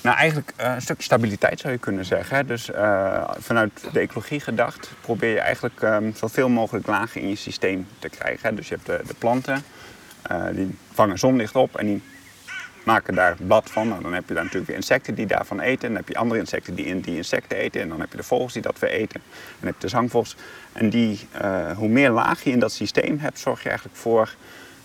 Nou, 0.03 0.17
eigenlijk 0.17 0.53
eh, 0.57 0.75
een 0.75 0.83
stukje 0.83 1.03
stabiliteit 1.03 1.61
zou 1.61 1.73
je 1.73 1.79
kunnen 1.79 2.05
zeggen. 2.05 2.47
Dus 2.47 2.71
eh, 2.71 3.31
vanuit 3.39 3.89
de 3.93 4.01
ecologie 4.01 4.41
gedacht 4.41 4.91
probeer 5.01 5.33
je 5.33 5.41
eigenlijk 5.41 5.83
ehm, 5.83 6.11
zoveel 6.15 6.49
mogelijk 6.49 6.87
lagen 6.87 7.21
in 7.21 7.29
je 7.29 7.37
systeem 7.37 7.87
te 7.99 8.09
krijgen. 8.09 8.55
Dus 8.55 8.69
je 8.69 8.75
hebt 8.75 8.87
de, 8.87 9.01
de 9.07 9.15
planten, 9.19 9.63
eh, 10.23 10.45
die 10.53 10.77
vangen 10.93 11.19
zonlicht 11.19 11.57
op 11.57 11.77
en 11.77 11.87
die 11.87 12.03
maken 12.85 13.15
daar 13.15 13.37
blad 13.47 13.71
van. 13.71 13.89
Nou, 13.89 14.03
dan 14.03 14.13
heb 14.13 14.29
je 14.29 14.35
daar 14.35 14.43
natuurlijk 14.43 14.71
weer 14.71 14.81
insecten 14.81 15.15
die 15.15 15.27
daarvan 15.27 15.61
eten. 15.61 15.83
En 15.83 15.89
dan 15.89 15.97
heb 15.97 16.09
je 16.09 16.17
andere 16.17 16.41
insecten 16.41 16.75
die, 16.75 16.87
in 16.87 17.01
die 17.01 17.17
insecten 17.17 17.57
eten. 17.57 17.81
En 17.81 17.89
dan 17.89 18.01
heb 18.01 18.11
je 18.11 18.17
de 18.17 18.23
vogels 18.23 18.53
die 18.53 18.63
dat 18.63 18.79
weer 18.79 18.91
eten. 18.91 19.21
En 19.21 19.57
dan 19.59 19.67
heb 19.67 19.75
je 19.75 19.81
de 19.81 19.89
zangvogels. 19.89 20.37
En 20.73 20.91
die, 20.91 21.29
hoe 21.77 21.89
meer 21.89 22.11
laag 22.11 22.45
je 22.45 22.51
in 22.51 22.59
dat 22.59 22.73
systeem 22.73 23.19
hebt, 23.19 23.39
zorg 23.39 23.63
je 23.63 23.69
eigenlijk 23.69 23.99
voor 23.99 24.35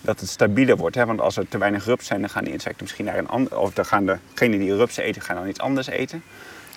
dat 0.04 0.20
het 0.20 0.28
stabieler 0.28 0.76
wordt. 0.76 0.94
Hè? 0.96 1.06
Want 1.06 1.20
als 1.20 1.36
er 1.36 1.48
te 1.48 1.58
weinig 1.58 1.84
rups 1.84 2.06
zijn, 2.06 2.20
dan 2.20 2.30
gaan 2.30 2.44
die 2.44 2.52
insecten 2.52 2.82
misschien 2.82 3.04
naar 3.04 3.18
een 3.18 3.28
ander... 3.28 3.58
Of 3.58 3.72
dan 3.72 3.86
gaan 3.86 4.06
degenen 4.34 4.58
die 4.58 4.76
rupsen 4.76 5.02
eten, 5.04 5.22
gaan 5.22 5.36
dan 5.36 5.48
iets 5.48 5.58
anders 5.60 5.86
eten. 5.86 6.22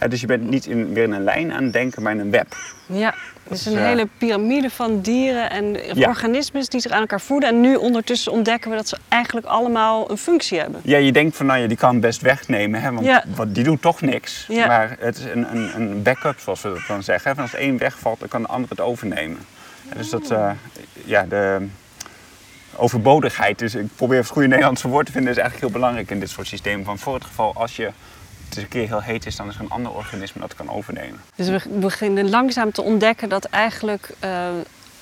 Dus 0.10 0.22
je 0.22 0.28
bent 0.28 0.50
niet 0.50 0.66
in, 0.66 0.92
meer 0.92 1.04
in 1.04 1.12
een 1.12 1.24
lijn 1.24 1.52
aan 1.52 1.64
het 1.64 1.74
denken, 1.74 2.02
maar 2.04 2.12
in 2.12 2.20
een 2.20 2.32
web. 2.32 2.56
Ja, 2.86 3.16
dus 3.44 3.60
is, 3.60 3.66
een 3.74 3.78
eh, 3.80 3.86
hele 3.86 4.08
piramide 4.18 4.70
van 4.70 5.02
dieren 5.02 5.50
en 5.50 5.78
Ja. 5.94 6.08
organismes 6.08 6.70
die 6.70 6.80
zich 6.80 6.92
aan 6.92 7.00
elkaar 7.00 7.22
voeden. 7.22 7.50
En 7.50 7.62
nu 7.62 7.76
ondertussen 7.76 8.32
ontdekken 8.32 8.70
we 8.72 8.76
dat 8.76 8.88
ze 8.88 8.98
eigenlijk 9.08 9.46
allemaal 9.46 10.12
een 10.12 10.18
functie 10.18 10.60
hebben. 10.60 10.82
Ja, 10.84 10.98
je 10.98 11.12
denkt 11.12 11.36
van, 11.38 11.46
nou 11.46 11.60
ja, 11.60 11.68
die 11.68 11.78
kan 11.78 12.00
best 12.00 12.22
wegnemen, 12.22 12.82
hè, 12.82 12.92
want 12.92 13.06
Ja. 13.06 13.24
wat, 13.36 13.56
die 13.56 13.64
doet 13.64 13.82
toch 13.82 14.02
niks. 14.02 14.48
Maar 14.50 14.96
het 15.00 15.18
is 15.18 15.24
een, 15.24 15.56
een, 15.56 15.72
een 15.82 16.02
backup, 16.04 16.40
zoals 16.40 16.62
we 16.62 16.70
dat 16.70 16.84
dan 16.88 17.04
zeggen. 17.04 17.30
hè. 17.30 17.36
Van 17.36 17.44
als 17.44 17.54
één 17.54 17.78
wegvalt, 17.78 18.20
dan 18.20 18.28
kan 18.30 18.42
de 18.42 18.48
ander 18.48 18.70
het 18.70 18.80
overnemen. 18.82 19.40
En 19.90 19.98
Dus 19.98 20.10
dat, 20.10 20.32
eh, 20.32 20.52
ja, 21.06 21.26
de 21.30 21.68
overbodigheid, 22.78 23.60
dus 23.60 23.76
ik 23.76 23.96
probeer 23.96 24.18
het 24.18 24.28
goede 24.28 24.48
Nederlandse 24.48 24.88
woord 24.88 25.06
te 25.06 25.12
vinden, 25.12 25.32
is 25.32 25.38
eigenlijk 25.38 25.68
heel 25.68 25.80
belangrijk 25.80 26.12
in 26.12 26.20
dit 26.20 26.30
soort 26.30 26.48
systemen. 26.48 26.86
Van 26.86 27.00
voor 27.00 27.14
het 27.14 27.24
geval, 27.24 27.54
als 27.56 27.76
je 27.76 27.92
het 28.50 28.58
een 28.58 28.68
keer 28.68 28.88
heel 28.88 29.02
heet 29.02 29.26
is, 29.26 29.36
dan 29.36 29.50
is 29.50 29.56
er 29.56 29.62
een 29.62 29.70
ander 29.70 29.92
organisme 29.92 30.42
dat 30.42 30.56
kan 30.56 30.70
overnemen. 30.70 31.20
Dus 31.36 31.48
we 31.50 31.62
beginnen 31.70 32.30
langzaam 32.30 32.72
te 32.72 32.82
ontdekken 32.82 33.30
dat 33.30 33.46
eigenlijk 33.46 34.10
eh, 34.20 34.48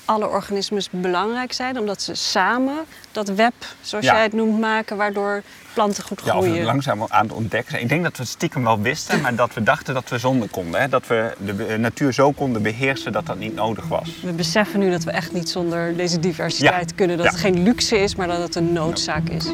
alle 0.06 0.28
organismes 0.28 0.88
belangrijk 0.90 1.52
zijn, 1.52 1.78
omdat 1.78 2.02
ze 2.02 2.14
samen 2.14 2.74
dat 3.12 3.28
web, 3.28 3.52
zoals 3.80 4.04
Ja. 4.04 4.12
jij 4.14 4.22
het 4.22 4.32
noemt, 4.32 4.60
maken, 4.60 4.96
waardoor 4.96 5.42
planten 5.74 6.04
goed 6.04 6.20
Ja, 6.24 6.26
of 6.26 6.32
we 6.32 6.40
groeien. 6.40 6.56
het 6.56 6.66
langzaam 6.66 7.04
aan 7.08 7.24
het 7.26 7.32
ontdekken 7.34 7.70
zijn. 7.70 7.82
Ik 7.82 7.88
denk 7.88 8.02
dat 8.02 8.16
we 8.16 8.22
het 8.22 8.32
stiekem 8.32 8.62
wel 8.64 8.80
wisten, 8.80 9.20
maar 9.20 9.34
dat 9.34 9.54
we 9.54 9.62
dachten 9.62 9.94
dat 9.94 10.08
we 10.08 10.18
zonder 10.18 10.48
konden. 10.48 10.80
Hè? 10.80 10.88
Dat 10.88 11.06
we 11.06 11.32
de 11.44 11.52
be- 11.54 11.76
natuur 11.78 12.12
zo 12.12 12.32
konden 12.32 12.62
beheersen 12.62 13.12
dat 13.12 13.26
dat 13.26 13.38
niet 13.38 13.54
nodig 13.54 13.86
was. 13.88 14.20
We 14.22 14.32
beseffen 14.32 14.80
nu 14.80 14.90
dat 14.90 15.04
we 15.04 15.10
echt 15.10 15.32
niet 15.32 15.48
zonder 15.48 15.96
deze 15.96 16.20
diversiteit 16.20 16.94
kunnen. 16.94 17.16
Dat 17.16 17.26
Ja. 17.26 17.32
het 17.32 17.40
geen 17.40 17.62
luxe 17.62 17.98
is, 17.98 18.14
maar 18.16 18.26
dat 18.28 18.38
het 18.38 18.54
een 18.54 18.72
noodzaak 18.72 19.28
is. 19.28 19.46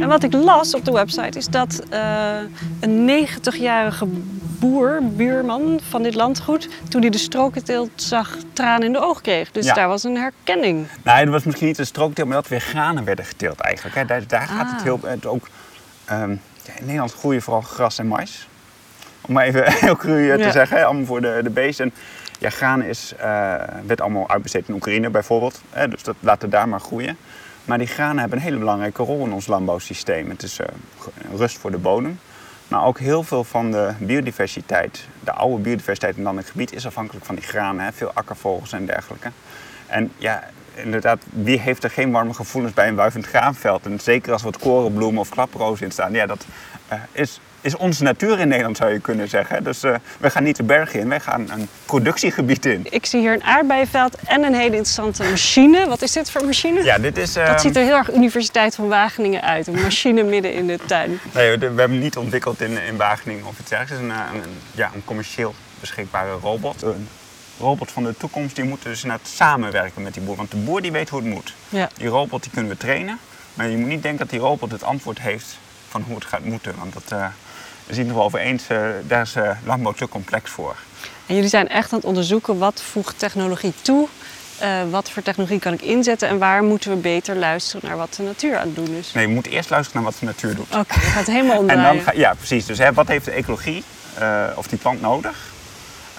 En 0.00 0.08
wat 0.08 0.22
ik 0.22 0.32
las 0.32 0.74
op 0.74 0.84
de 0.84 0.92
website 0.92 1.38
is 1.38 1.46
dat 1.46 1.82
eh, 1.90 2.36
een 2.80 3.04
90-jarige 3.04 4.06
boer, 4.70 4.98
buurman 5.02 5.80
van 5.88 6.02
dit 6.02 6.14
landgoed, 6.14 6.68
toen 6.88 7.00
hij 7.00 7.10
de 7.10 7.18
strokenteelt 7.18 7.90
zag, 7.96 8.36
tranen 8.52 8.86
in 8.86 8.92
de 8.92 9.00
ogen 9.00 9.22
kreeg. 9.22 9.50
Dus 9.50 9.64
Ja. 9.66 9.74
daar 9.74 9.88
was 9.88 10.02
een 10.04 10.16
herkenning. 10.16 10.86
Nou, 11.02 11.24
dat 11.24 11.32
was 11.34 11.44
misschien 11.44 11.66
niet 11.66 11.78
een 11.78 11.86
strookteelt, 11.86 12.28
maar 12.28 12.36
dat 12.36 12.48
weer 12.48 12.60
granen 12.60 13.04
werden 13.04 13.24
geteeld 13.24 13.60
eigenlijk. 13.60 13.96
Hè. 13.96 14.04
Daar, 14.04 14.26
daar 14.26 14.46
gaat 14.48 14.70
het 14.70 14.78
Ah. 14.78 14.82
heel... 14.82 15.00
Het 15.02 15.26
ook, 15.26 15.48
ehm, 16.04 16.30
ja, 16.64 16.72
in 16.76 16.84
Nederland 16.84 17.12
groeien 17.14 17.42
vooral 17.42 17.62
gras 17.62 17.98
en 17.98 18.06
mais. 18.06 18.48
Om 19.20 19.32
maar 19.34 19.44
even 19.44 19.72
heel 19.86 19.96
cru 19.96 20.30
eh, 20.30 20.36
te 20.36 20.42
Ja. 20.42 20.50
zeggen, 20.50 20.76
hè, 20.76 20.84
allemaal 20.84 21.04
voor 21.04 21.20
de, 21.20 21.40
de 21.42 21.50
beesten. 21.50 21.84
En 21.84 21.92
ja, 22.38 22.50
granen 22.50 22.86
is, 22.86 23.12
eh, 23.18 23.54
werd 23.86 24.00
allemaal 24.00 24.28
uitbesteed 24.28 24.68
in 24.68 24.74
Oekraïne 24.74 25.10
bijvoorbeeld. 25.10 25.60
Hè, 25.70 25.88
dus 25.88 26.02
dat 26.02 26.14
laten 26.20 26.50
daar 26.50 26.68
maar 26.68 26.80
groeien. 26.80 27.16
Maar 27.64 27.78
die 27.78 27.86
granen 27.86 28.18
hebben 28.18 28.38
een 28.38 28.44
hele 28.44 28.58
belangrijke 28.58 29.02
rol 29.02 29.24
in 29.24 29.32
ons 29.32 29.46
landbouwsysteem. 29.46 30.30
Het 30.30 30.42
is 30.42 30.58
eh, 30.58 30.66
rust 31.36 31.58
voor 31.58 31.70
de 31.70 31.78
bodem. 31.78 32.18
Maar 32.72 32.84
ook 32.84 32.98
heel 32.98 33.22
veel 33.22 33.44
van 33.44 33.70
de 33.70 33.92
biodiversiteit, 33.98 35.06
de 35.24 35.32
oude 35.32 35.62
biodiversiteit 35.62 36.16
in 36.16 36.26
het 36.26 36.50
gebied, 36.50 36.72
is 36.72 36.86
afhankelijk 36.86 37.24
van 37.24 37.34
die 37.34 37.44
granen. 37.44 37.84
Hè? 37.84 37.92
Veel 37.92 38.10
akkervogels 38.14 38.72
en 38.72 38.86
dergelijke. 38.86 39.30
En 39.86 40.12
ja, 40.16 40.44
inderdaad, 40.74 41.22
wie 41.30 41.58
heeft 41.58 41.84
er 41.84 41.90
geen 41.90 42.10
warme 42.10 42.34
gevoelens 42.34 42.74
bij 42.74 42.88
een 42.88 42.94
wuivend 42.94 43.26
graanveld? 43.26 43.86
En 43.86 44.00
zeker 44.00 44.32
als 44.32 44.42
wat 44.42 44.58
korenbloemen 44.58 45.20
of 45.20 45.28
klaprozen 45.28 45.86
in 45.86 45.92
staan. 45.92 46.12
Ja, 46.12 46.26
dat 46.26 46.46
eh, 46.88 46.98
is, 47.12 47.40
is 47.62 47.76
onze 47.76 48.02
natuur 48.02 48.38
in 48.38 48.48
Nederland, 48.48 48.76
zou 48.76 48.92
je 48.92 49.00
kunnen 49.00 49.28
zeggen. 49.28 49.64
Dus 49.64 49.82
eh, 49.82 49.94
we 50.18 50.30
gaan 50.30 50.42
niet 50.42 50.56
de 50.56 50.62
bergen 50.62 51.00
in, 51.00 51.08
wij 51.08 51.20
gaan 51.20 51.50
een 51.50 51.68
productiegebied 51.84 52.66
in. 52.66 52.86
Ik 52.90 53.06
zie 53.06 53.20
hier 53.20 53.32
een 53.32 53.44
aardbeienveld 53.44 54.16
en 54.26 54.42
een 54.42 54.54
hele 54.54 54.76
interessante 54.76 55.22
machine. 55.22 55.86
Wat 55.86 56.02
is 56.02 56.12
dit 56.12 56.30
voor 56.30 56.44
machine? 56.44 56.82
Ja, 56.82 56.98
dit 56.98 57.18
is... 57.18 57.32
Dat 57.32 57.46
ehm, 57.46 57.58
ziet 57.58 57.76
er 57.76 57.82
heel 57.82 57.96
erg 57.96 58.12
Universiteit 58.12 58.74
van 58.74 58.88
Wageningen 58.88 59.42
uit. 59.42 59.66
Een 59.66 59.80
machine 59.80 60.22
midden 60.22 60.54
in 60.54 60.66
de 60.66 60.78
tuin. 60.86 61.20
Nee, 61.34 61.58
we, 61.58 61.70
we 61.70 61.80
hebben 61.80 61.98
niet 61.98 62.16
ontwikkeld 62.16 62.60
in, 62.60 62.82
in 62.86 62.96
Wageningen 62.96 63.46
of 63.46 63.58
iets 63.58 63.68
dergelijks. 63.68 64.02
Het 64.02 64.10
is 64.10 64.16
een, 64.16 64.36
eh, 64.36 64.42
een, 64.42 64.58
ja, 64.74 64.90
een 64.94 65.04
commercieel 65.04 65.54
beschikbare 65.80 66.32
robot. 66.32 66.82
Een 66.82 67.08
robot 67.58 67.90
van 67.90 68.04
de 68.04 68.16
toekomst 68.16 68.56
die 68.56 68.64
moet 68.64 68.82
dus 68.82 69.02
inderdaad 69.02 69.28
samenwerken 69.28 70.02
met 70.02 70.14
die 70.14 70.22
boer. 70.22 70.36
Want 70.36 70.50
de 70.50 70.56
boer 70.56 70.82
die 70.82 70.92
weet 70.92 71.08
hoe 71.08 71.20
het 71.20 71.28
moet. 71.28 71.54
Ja. 71.68 71.88
Die 71.96 72.08
robot 72.08 72.42
die 72.42 72.52
kunnen 72.52 72.70
we 72.70 72.76
trainen. 72.76 73.18
Maar 73.54 73.68
je 73.68 73.76
moet 73.76 73.88
niet 73.88 74.02
denken 74.02 74.20
dat 74.20 74.30
die 74.30 74.40
robot 74.40 74.70
het 74.70 74.82
antwoord 74.82 75.20
heeft 75.20 75.58
van 75.92 76.02
hoe 76.06 76.14
het 76.14 76.24
gaat 76.24 76.44
moeten. 76.44 76.74
Want 76.78 76.92
dat 76.92 77.12
eh 77.12 77.26
is 77.86 77.98
in 77.98 78.02
ieder 78.02 78.12
geval 78.12 78.24
over 78.24 78.38
eens, 78.38 78.68
eh, 78.68 78.78
daar 79.06 79.22
is 79.22 79.34
eh, 79.34 79.50
landbouw 79.64 79.92
te 79.92 80.08
complex 80.08 80.50
voor. 80.50 80.76
En 81.26 81.34
jullie 81.34 81.50
zijn 81.50 81.68
echt 81.68 81.92
aan 81.92 81.98
het 81.98 82.08
onderzoeken 82.08 82.58
wat 82.58 82.82
voegt 82.82 83.18
technologie 83.18 83.72
toe. 83.82 84.08
Wat 84.90 85.10
voor 85.10 85.22
technologie 85.22 85.58
kan 85.58 85.72
ik 85.72 85.82
inzetten 85.82 86.28
en 86.28 86.38
waar 86.38 86.62
moeten 86.62 86.90
we 86.90 86.96
beter 86.96 87.36
luisteren 87.36 87.88
naar 87.88 87.96
wat 87.96 88.14
de 88.14 88.22
natuur 88.22 88.58
aan 88.58 88.66
het 88.66 88.76
doen 88.76 88.94
is. 88.94 89.12
Nee, 89.12 89.26
je 89.26 89.34
moet 89.34 89.46
eerst 89.46 89.70
luisteren 89.70 90.02
naar 90.02 90.10
wat 90.10 90.20
de 90.20 90.26
natuur 90.26 90.54
doet. 90.54 90.76
Oké, 90.76 90.94
je 90.94 91.00
gaat 91.00 91.26
helemaal 91.26 91.54
En 91.56 91.60
omdraaien. 91.60 91.94
dan 91.94 92.04
ga, 92.04 92.12
ja, 92.12 92.34
precies. 92.34 92.66
Dus 92.66 92.78
hè, 92.78 92.92
wat 92.92 93.08
heeft 93.08 93.24
de 93.24 93.30
ecologie 93.30 93.84
of 94.54 94.66
die 94.66 94.78
plant 94.78 95.00
nodig? 95.00 95.36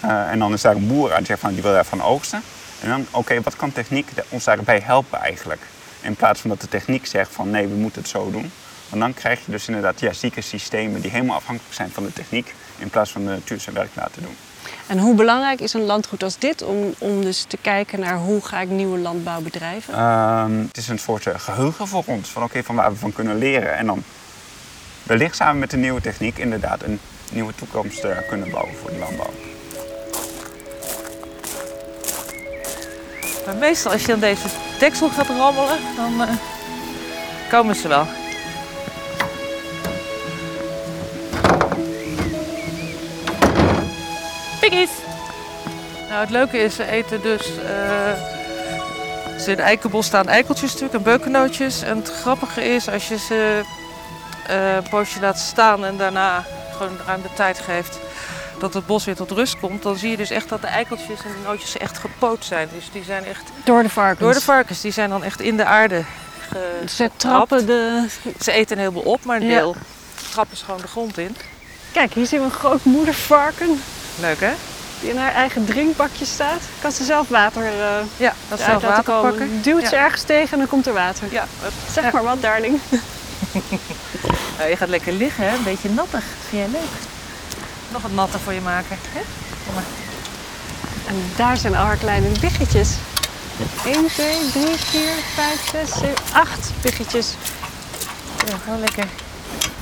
En 0.01 0.39
dan 0.39 0.53
is 0.53 0.61
daar 0.61 0.75
een 0.75 0.87
boer 0.87 1.11
aan 1.11 1.17
die 1.17 1.25
zegt 1.25 1.39
van 1.39 1.53
die 1.53 1.61
wil 1.61 1.71
daarvan 1.71 2.03
oogsten. 2.03 2.41
En 2.81 2.89
dan, 2.89 3.05
oké, 3.11 3.41
wat 3.41 3.55
kan 3.55 3.71
techniek 3.71 4.09
ons 4.29 4.43
daarbij 4.43 4.81
helpen 4.83 5.19
eigenlijk? 5.19 5.61
In 6.01 6.15
plaats 6.15 6.39
van 6.39 6.49
dat 6.49 6.61
de 6.61 6.67
techniek 6.67 7.05
zegt 7.05 7.31
van 7.31 7.49
nee, 7.49 7.67
we 7.67 7.75
moeten 7.75 8.01
het 8.01 8.09
zo 8.09 8.31
doen. 8.31 8.51
Want 8.93 9.05
dan 9.05 9.13
krijg 9.13 9.45
je 9.45 9.51
dus 9.51 9.67
inderdaad 9.67 9.99
ja, 9.99 10.13
zieke 10.13 10.41
systemen 10.41 11.01
die 11.01 11.11
helemaal 11.11 11.35
afhankelijk 11.35 11.73
zijn 11.73 11.91
van 11.91 12.03
de 12.03 12.13
techniek. 12.13 12.53
In 12.77 12.89
plaats 12.89 13.11
van 13.11 13.25
de 13.25 13.29
natuur 13.29 13.59
zijn 13.59 13.75
werk 13.75 13.89
laten 13.93 14.21
doen. 14.21 14.35
En 14.87 14.99
hoe 14.99 15.15
belangrijk 15.15 15.59
is 15.59 15.73
een 15.73 15.81
landgoed 15.81 16.23
als 16.23 16.37
dit 16.37 16.61
om, 16.61 16.93
om 16.97 17.21
dus 17.21 17.43
te 17.43 17.57
kijken 17.61 17.99
naar 17.99 18.17
hoe 18.17 18.41
ga 18.41 18.61
ik 18.61 18.69
nieuwe 18.69 18.97
landbouw 18.97 19.41
bedrijven? 19.41 19.93
Ehm, 19.93 20.57
het 20.57 20.77
is 20.77 20.87
een 20.87 20.99
soort 20.99 21.27
eh, 21.27 21.33
geheugen 21.37 21.87
voor 21.87 22.03
ons. 22.05 22.29
Van 22.29 22.43
oké, 22.43 22.63
van 22.63 22.75
waar 22.75 22.91
we 22.91 22.97
van 22.97 23.13
kunnen 23.13 23.37
leren. 23.37 23.77
En 23.77 23.85
dan 23.85 24.03
wellicht 25.03 25.35
samen 25.35 25.59
met 25.59 25.71
de 25.71 25.77
nieuwe 25.77 26.01
techniek 26.01 26.37
inderdaad 26.37 26.83
een 26.83 26.99
nieuwe 27.31 27.55
toekomst 27.55 28.03
eh, 28.03 28.17
kunnen 28.27 28.49
bouwen 28.49 28.75
voor 28.75 28.89
de 28.89 28.97
landbouw. 28.97 29.33
Maar 33.45 33.55
meestal 33.55 33.91
als 33.91 34.05
je 34.05 34.13
aan 34.13 34.19
deze 34.19 34.47
deksel 34.79 35.09
gaat 35.09 35.27
rammelen, 35.27 35.77
dan 35.95 36.21
eh, 36.21 36.35
komen 37.49 37.75
ze 37.75 37.87
wel. 37.87 38.07
Nou, 46.13 46.25
het 46.25 46.33
leuke 46.33 46.57
is, 46.57 46.75
ze 46.75 46.85
eten 46.91 47.21
dus... 47.21 47.47
eh 47.67 48.31
ze 49.39 49.49
in 49.51 49.55
de 49.57 49.61
eikenbos 49.61 50.05
staan 50.05 50.27
eikeltjes 50.27 50.69
natuurlijk 50.71 50.97
en 50.97 51.03
beukennootjes. 51.03 51.81
En 51.81 51.97
het 51.97 52.11
grappige 52.21 52.63
is, 52.73 52.89
als 52.89 53.07
je 53.07 53.17
ze 53.17 53.61
eh, 54.47 54.75
een 54.75 54.89
poosje 54.89 55.19
laat 55.19 55.39
staan 55.39 55.85
en 55.85 55.97
daarna 55.97 56.43
gewoon 56.77 56.97
ruim 57.07 57.21
de 57.21 57.27
tijd 57.33 57.59
geeft 57.59 57.99
dat 58.59 58.73
het 58.73 58.85
bos 58.85 59.05
weer 59.05 59.15
tot 59.15 59.31
rust 59.31 59.59
komt, 59.59 59.83
dan 59.83 59.95
zie 59.97 60.09
je 60.09 60.17
dus 60.17 60.29
echt 60.29 60.49
dat 60.49 60.61
de 60.61 60.67
eikeltjes 60.67 61.07
en 61.23 61.31
de 61.31 61.47
nootjes 61.47 61.77
echt 61.77 61.97
gepoot 61.97 62.45
zijn. 62.45 62.69
Dus 62.75 62.89
die 62.91 63.03
zijn 63.03 63.25
echt 63.25 63.43
Door 63.63 63.83
de 63.83 63.89
varkens. 63.89 64.19
door 64.19 64.33
de 64.33 64.41
varkens, 64.41 64.81
die 64.81 64.91
zijn 64.91 65.09
dan 65.09 65.23
echt 65.23 65.41
in 65.41 65.57
de 65.57 65.65
aarde 65.65 66.03
ge- 66.49 66.81
Ze 66.89 67.09
trappen 67.15 67.65
de... 67.65 68.05
Ze 68.41 68.51
eten 68.51 68.75
een 68.77 68.83
heleboel 68.83 69.11
op, 69.13 69.23
maar 69.25 69.35
een 69.41 69.47
Ja. 69.47 69.57
deel 69.57 69.75
trappen 70.31 70.57
ze 70.57 70.65
gewoon 70.65 70.81
de 70.81 70.87
grond 70.87 71.17
in. 71.17 71.35
Kijk, 71.91 72.13
hier 72.13 72.25
zien 72.25 72.39
we 72.39 72.45
een 72.45 72.51
groot 72.51 72.83
moedervarken 72.83 73.81
Leuk 74.19 74.39
hè? 74.39 74.53
Die 75.03 75.11
in 75.11 75.17
haar 75.17 75.31
eigen 75.33 75.65
drinkbakje 75.65 76.25
staat. 76.25 76.61
Kan 76.81 76.91
ze 76.91 77.03
zelf 77.03 77.27
water 77.27 77.63
eh 77.65 77.71
Ja, 78.17 78.33
dat 78.49 78.59
zelf 78.59 78.71
laten 78.71 78.87
water 78.87 79.03
komen. 79.03 79.29
pakken. 79.29 79.61
Duwt 79.61 79.81
Ja. 79.81 79.87
ze 79.89 79.95
ergens 79.95 80.21
tegen 80.21 80.51
en 80.51 80.57
dan 80.57 80.67
komt 80.67 80.87
er 80.87 80.93
water. 80.93 81.27
Ja, 81.31 81.45
Zeg 81.91 82.11
maar 82.11 82.23
wat, 82.23 82.41
darling. 82.41 82.79
Nou, 84.57 84.69
je 84.69 84.75
gaat 84.75 84.89
lekker 84.89 85.13
liggen, 85.13 85.49
hè? 85.49 85.55
een 85.55 85.63
beetje 85.63 85.89
nattig. 85.89 86.23
Vind 86.49 86.61
jij 86.61 86.71
leuk? 86.71 86.89
Nog 87.91 88.01
wat 88.01 88.11
natter 88.11 88.39
voor 88.39 88.53
je 88.53 88.61
maken. 88.61 88.97
Hè? 89.09 89.19
Kom 89.65 89.73
maar. 89.73 89.83
En 91.07 91.15
daar 91.35 91.57
zijn 91.57 91.75
al 91.75 91.85
haar 91.85 91.95
kleine 91.97 92.27
biggetjes. 92.39 92.89
1, 93.85 94.07
2, 94.07 94.37
3, 94.51 94.65
4, 94.77 95.01
5, 95.35 95.69
6, 95.71 95.89
7, 95.99 96.13
8 96.33 96.71
biggetjes. 96.81 97.27
Ja, 98.47 98.53
gewoon 98.63 98.79
lekker. 98.79 99.05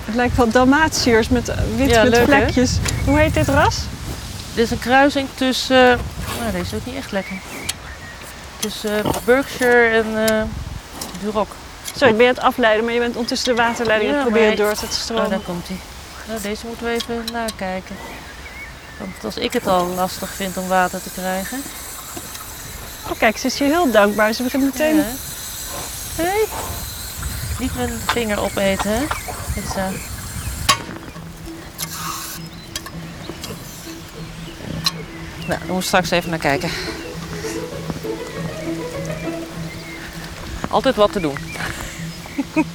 Het 0.06 0.16
lijkt 0.16 0.36
wel 0.36 0.50
Dalmatiërs 0.50 1.30
met 1.30 1.50
eh, 1.50 1.58
wit 1.76 1.90
Ja, 1.90 2.04
met 2.04 2.12
leuk, 2.12 2.20
hè? 2.20 2.26
vlekjes. 2.26 2.72
Hoe 3.06 3.20
heet 3.20 3.34
dit 3.34 3.48
ras? 3.48 3.78
Dit 4.54 4.66
is 4.66 4.72
een 4.72 4.80
kruising 4.80 5.28
tussen. 5.36 6.00
nou, 6.40 6.52
deze 6.52 6.64
is 6.64 6.74
ook 6.74 6.86
niet 6.86 6.96
echt 6.96 7.12
lekker. 7.12 7.36
Tussen 8.60 9.04
eh, 9.04 9.12
Berkshire 9.26 9.88
en 9.88 10.28
eh 10.28 10.42
Duroc. 11.22 11.48
Sorry, 11.96 12.12
ik 12.12 12.18
ben 12.18 12.26
je 12.26 12.30
aan 12.32 12.36
het 12.36 12.44
afleiden, 12.44 12.86
maar 12.86 12.94
je 12.94 13.00
bent 13.00 13.14
ondertussen 13.16 13.56
de 13.56 13.62
waterleiding 13.62 14.12
Ja, 14.12 14.22
proberen 14.22 14.56
door 14.56 14.74
te 14.74 14.86
Oh, 14.86 14.92
stromen. 14.92 15.30
daar 15.30 15.40
komt 15.40 15.68
hij. 15.68 15.78
Nou, 16.28 16.42
deze 16.42 16.66
moeten 16.66 16.86
we 16.86 16.92
even 16.92 17.24
nakijken. 17.32 17.96
Want 18.98 19.24
als 19.24 19.38
ik 19.38 19.54
het 19.54 19.68
al 19.68 19.86
lastig 19.88 20.30
vind 20.30 20.58
om 20.58 20.68
water 20.68 21.02
te 21.04 21.10
krijgen. 21.10 21.64
Oh, 23.10 23.18
kijk, 23.20 23.38
ze 23.38 23.46
is 23.48 23.60
hier 23.60 23.68
heel 23.68 23.92
dankbaar. 23.92 24.34
Ze 24.34 24.44
begint 24.44 24.64
meteen. 24.64 24.96
Ja. 24.96 25.04
Hey. 26.16 26.46
Niet 27.60 27.76
mijn 27.76 28.00
vinger 28.08 28.40
opeten, 28.40 28.92
hè? 28.92 29.06
Kijk 29.54 29.66
eens 29.66 29.76
aan. 29.76 29.96
Nou, 35.48 35.60
daar 35.68 35.84
straks 35.84 36.12
even 36.12 36.30
naar 36.30 36.40
kijken. 36.40 36.70
Altijd 40.70 40.96
wat 40.96 41.12
te 41.12 41.20
doen. 41.20 41.36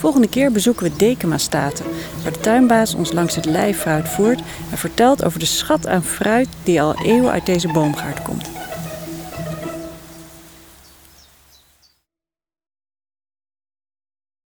Volgende 0.00 0.28
keer 0.28 0.52
bezoeken 0.52 0.84
we 0.84 0.96
Dekema-staten, 0.96 1.84
waar 2.22 2.32
de 2.32 2.40
tuinbaas 2.40 2.94
ons 2.94 3.12
langs 3.12 3.34
het 3.34 3.44
lijf 3.44 3.78
fruit 3.78 4.08
voert 4.08 4.40
en 4.70 4.78
vertelt 4.78 5.24
over 5.24 5.38
de 5.38 5.46
schat 5.46 5.86
aan 5.86 6.02
fruit 6.02 6.48
die 6.62 6.82
al 6.82 6.94
eeuwen 7.04 7.30
uit 7.30 7.46
deze 7.46 7.68
boomgaard 7.68 8.22
komt. 8.22 8.59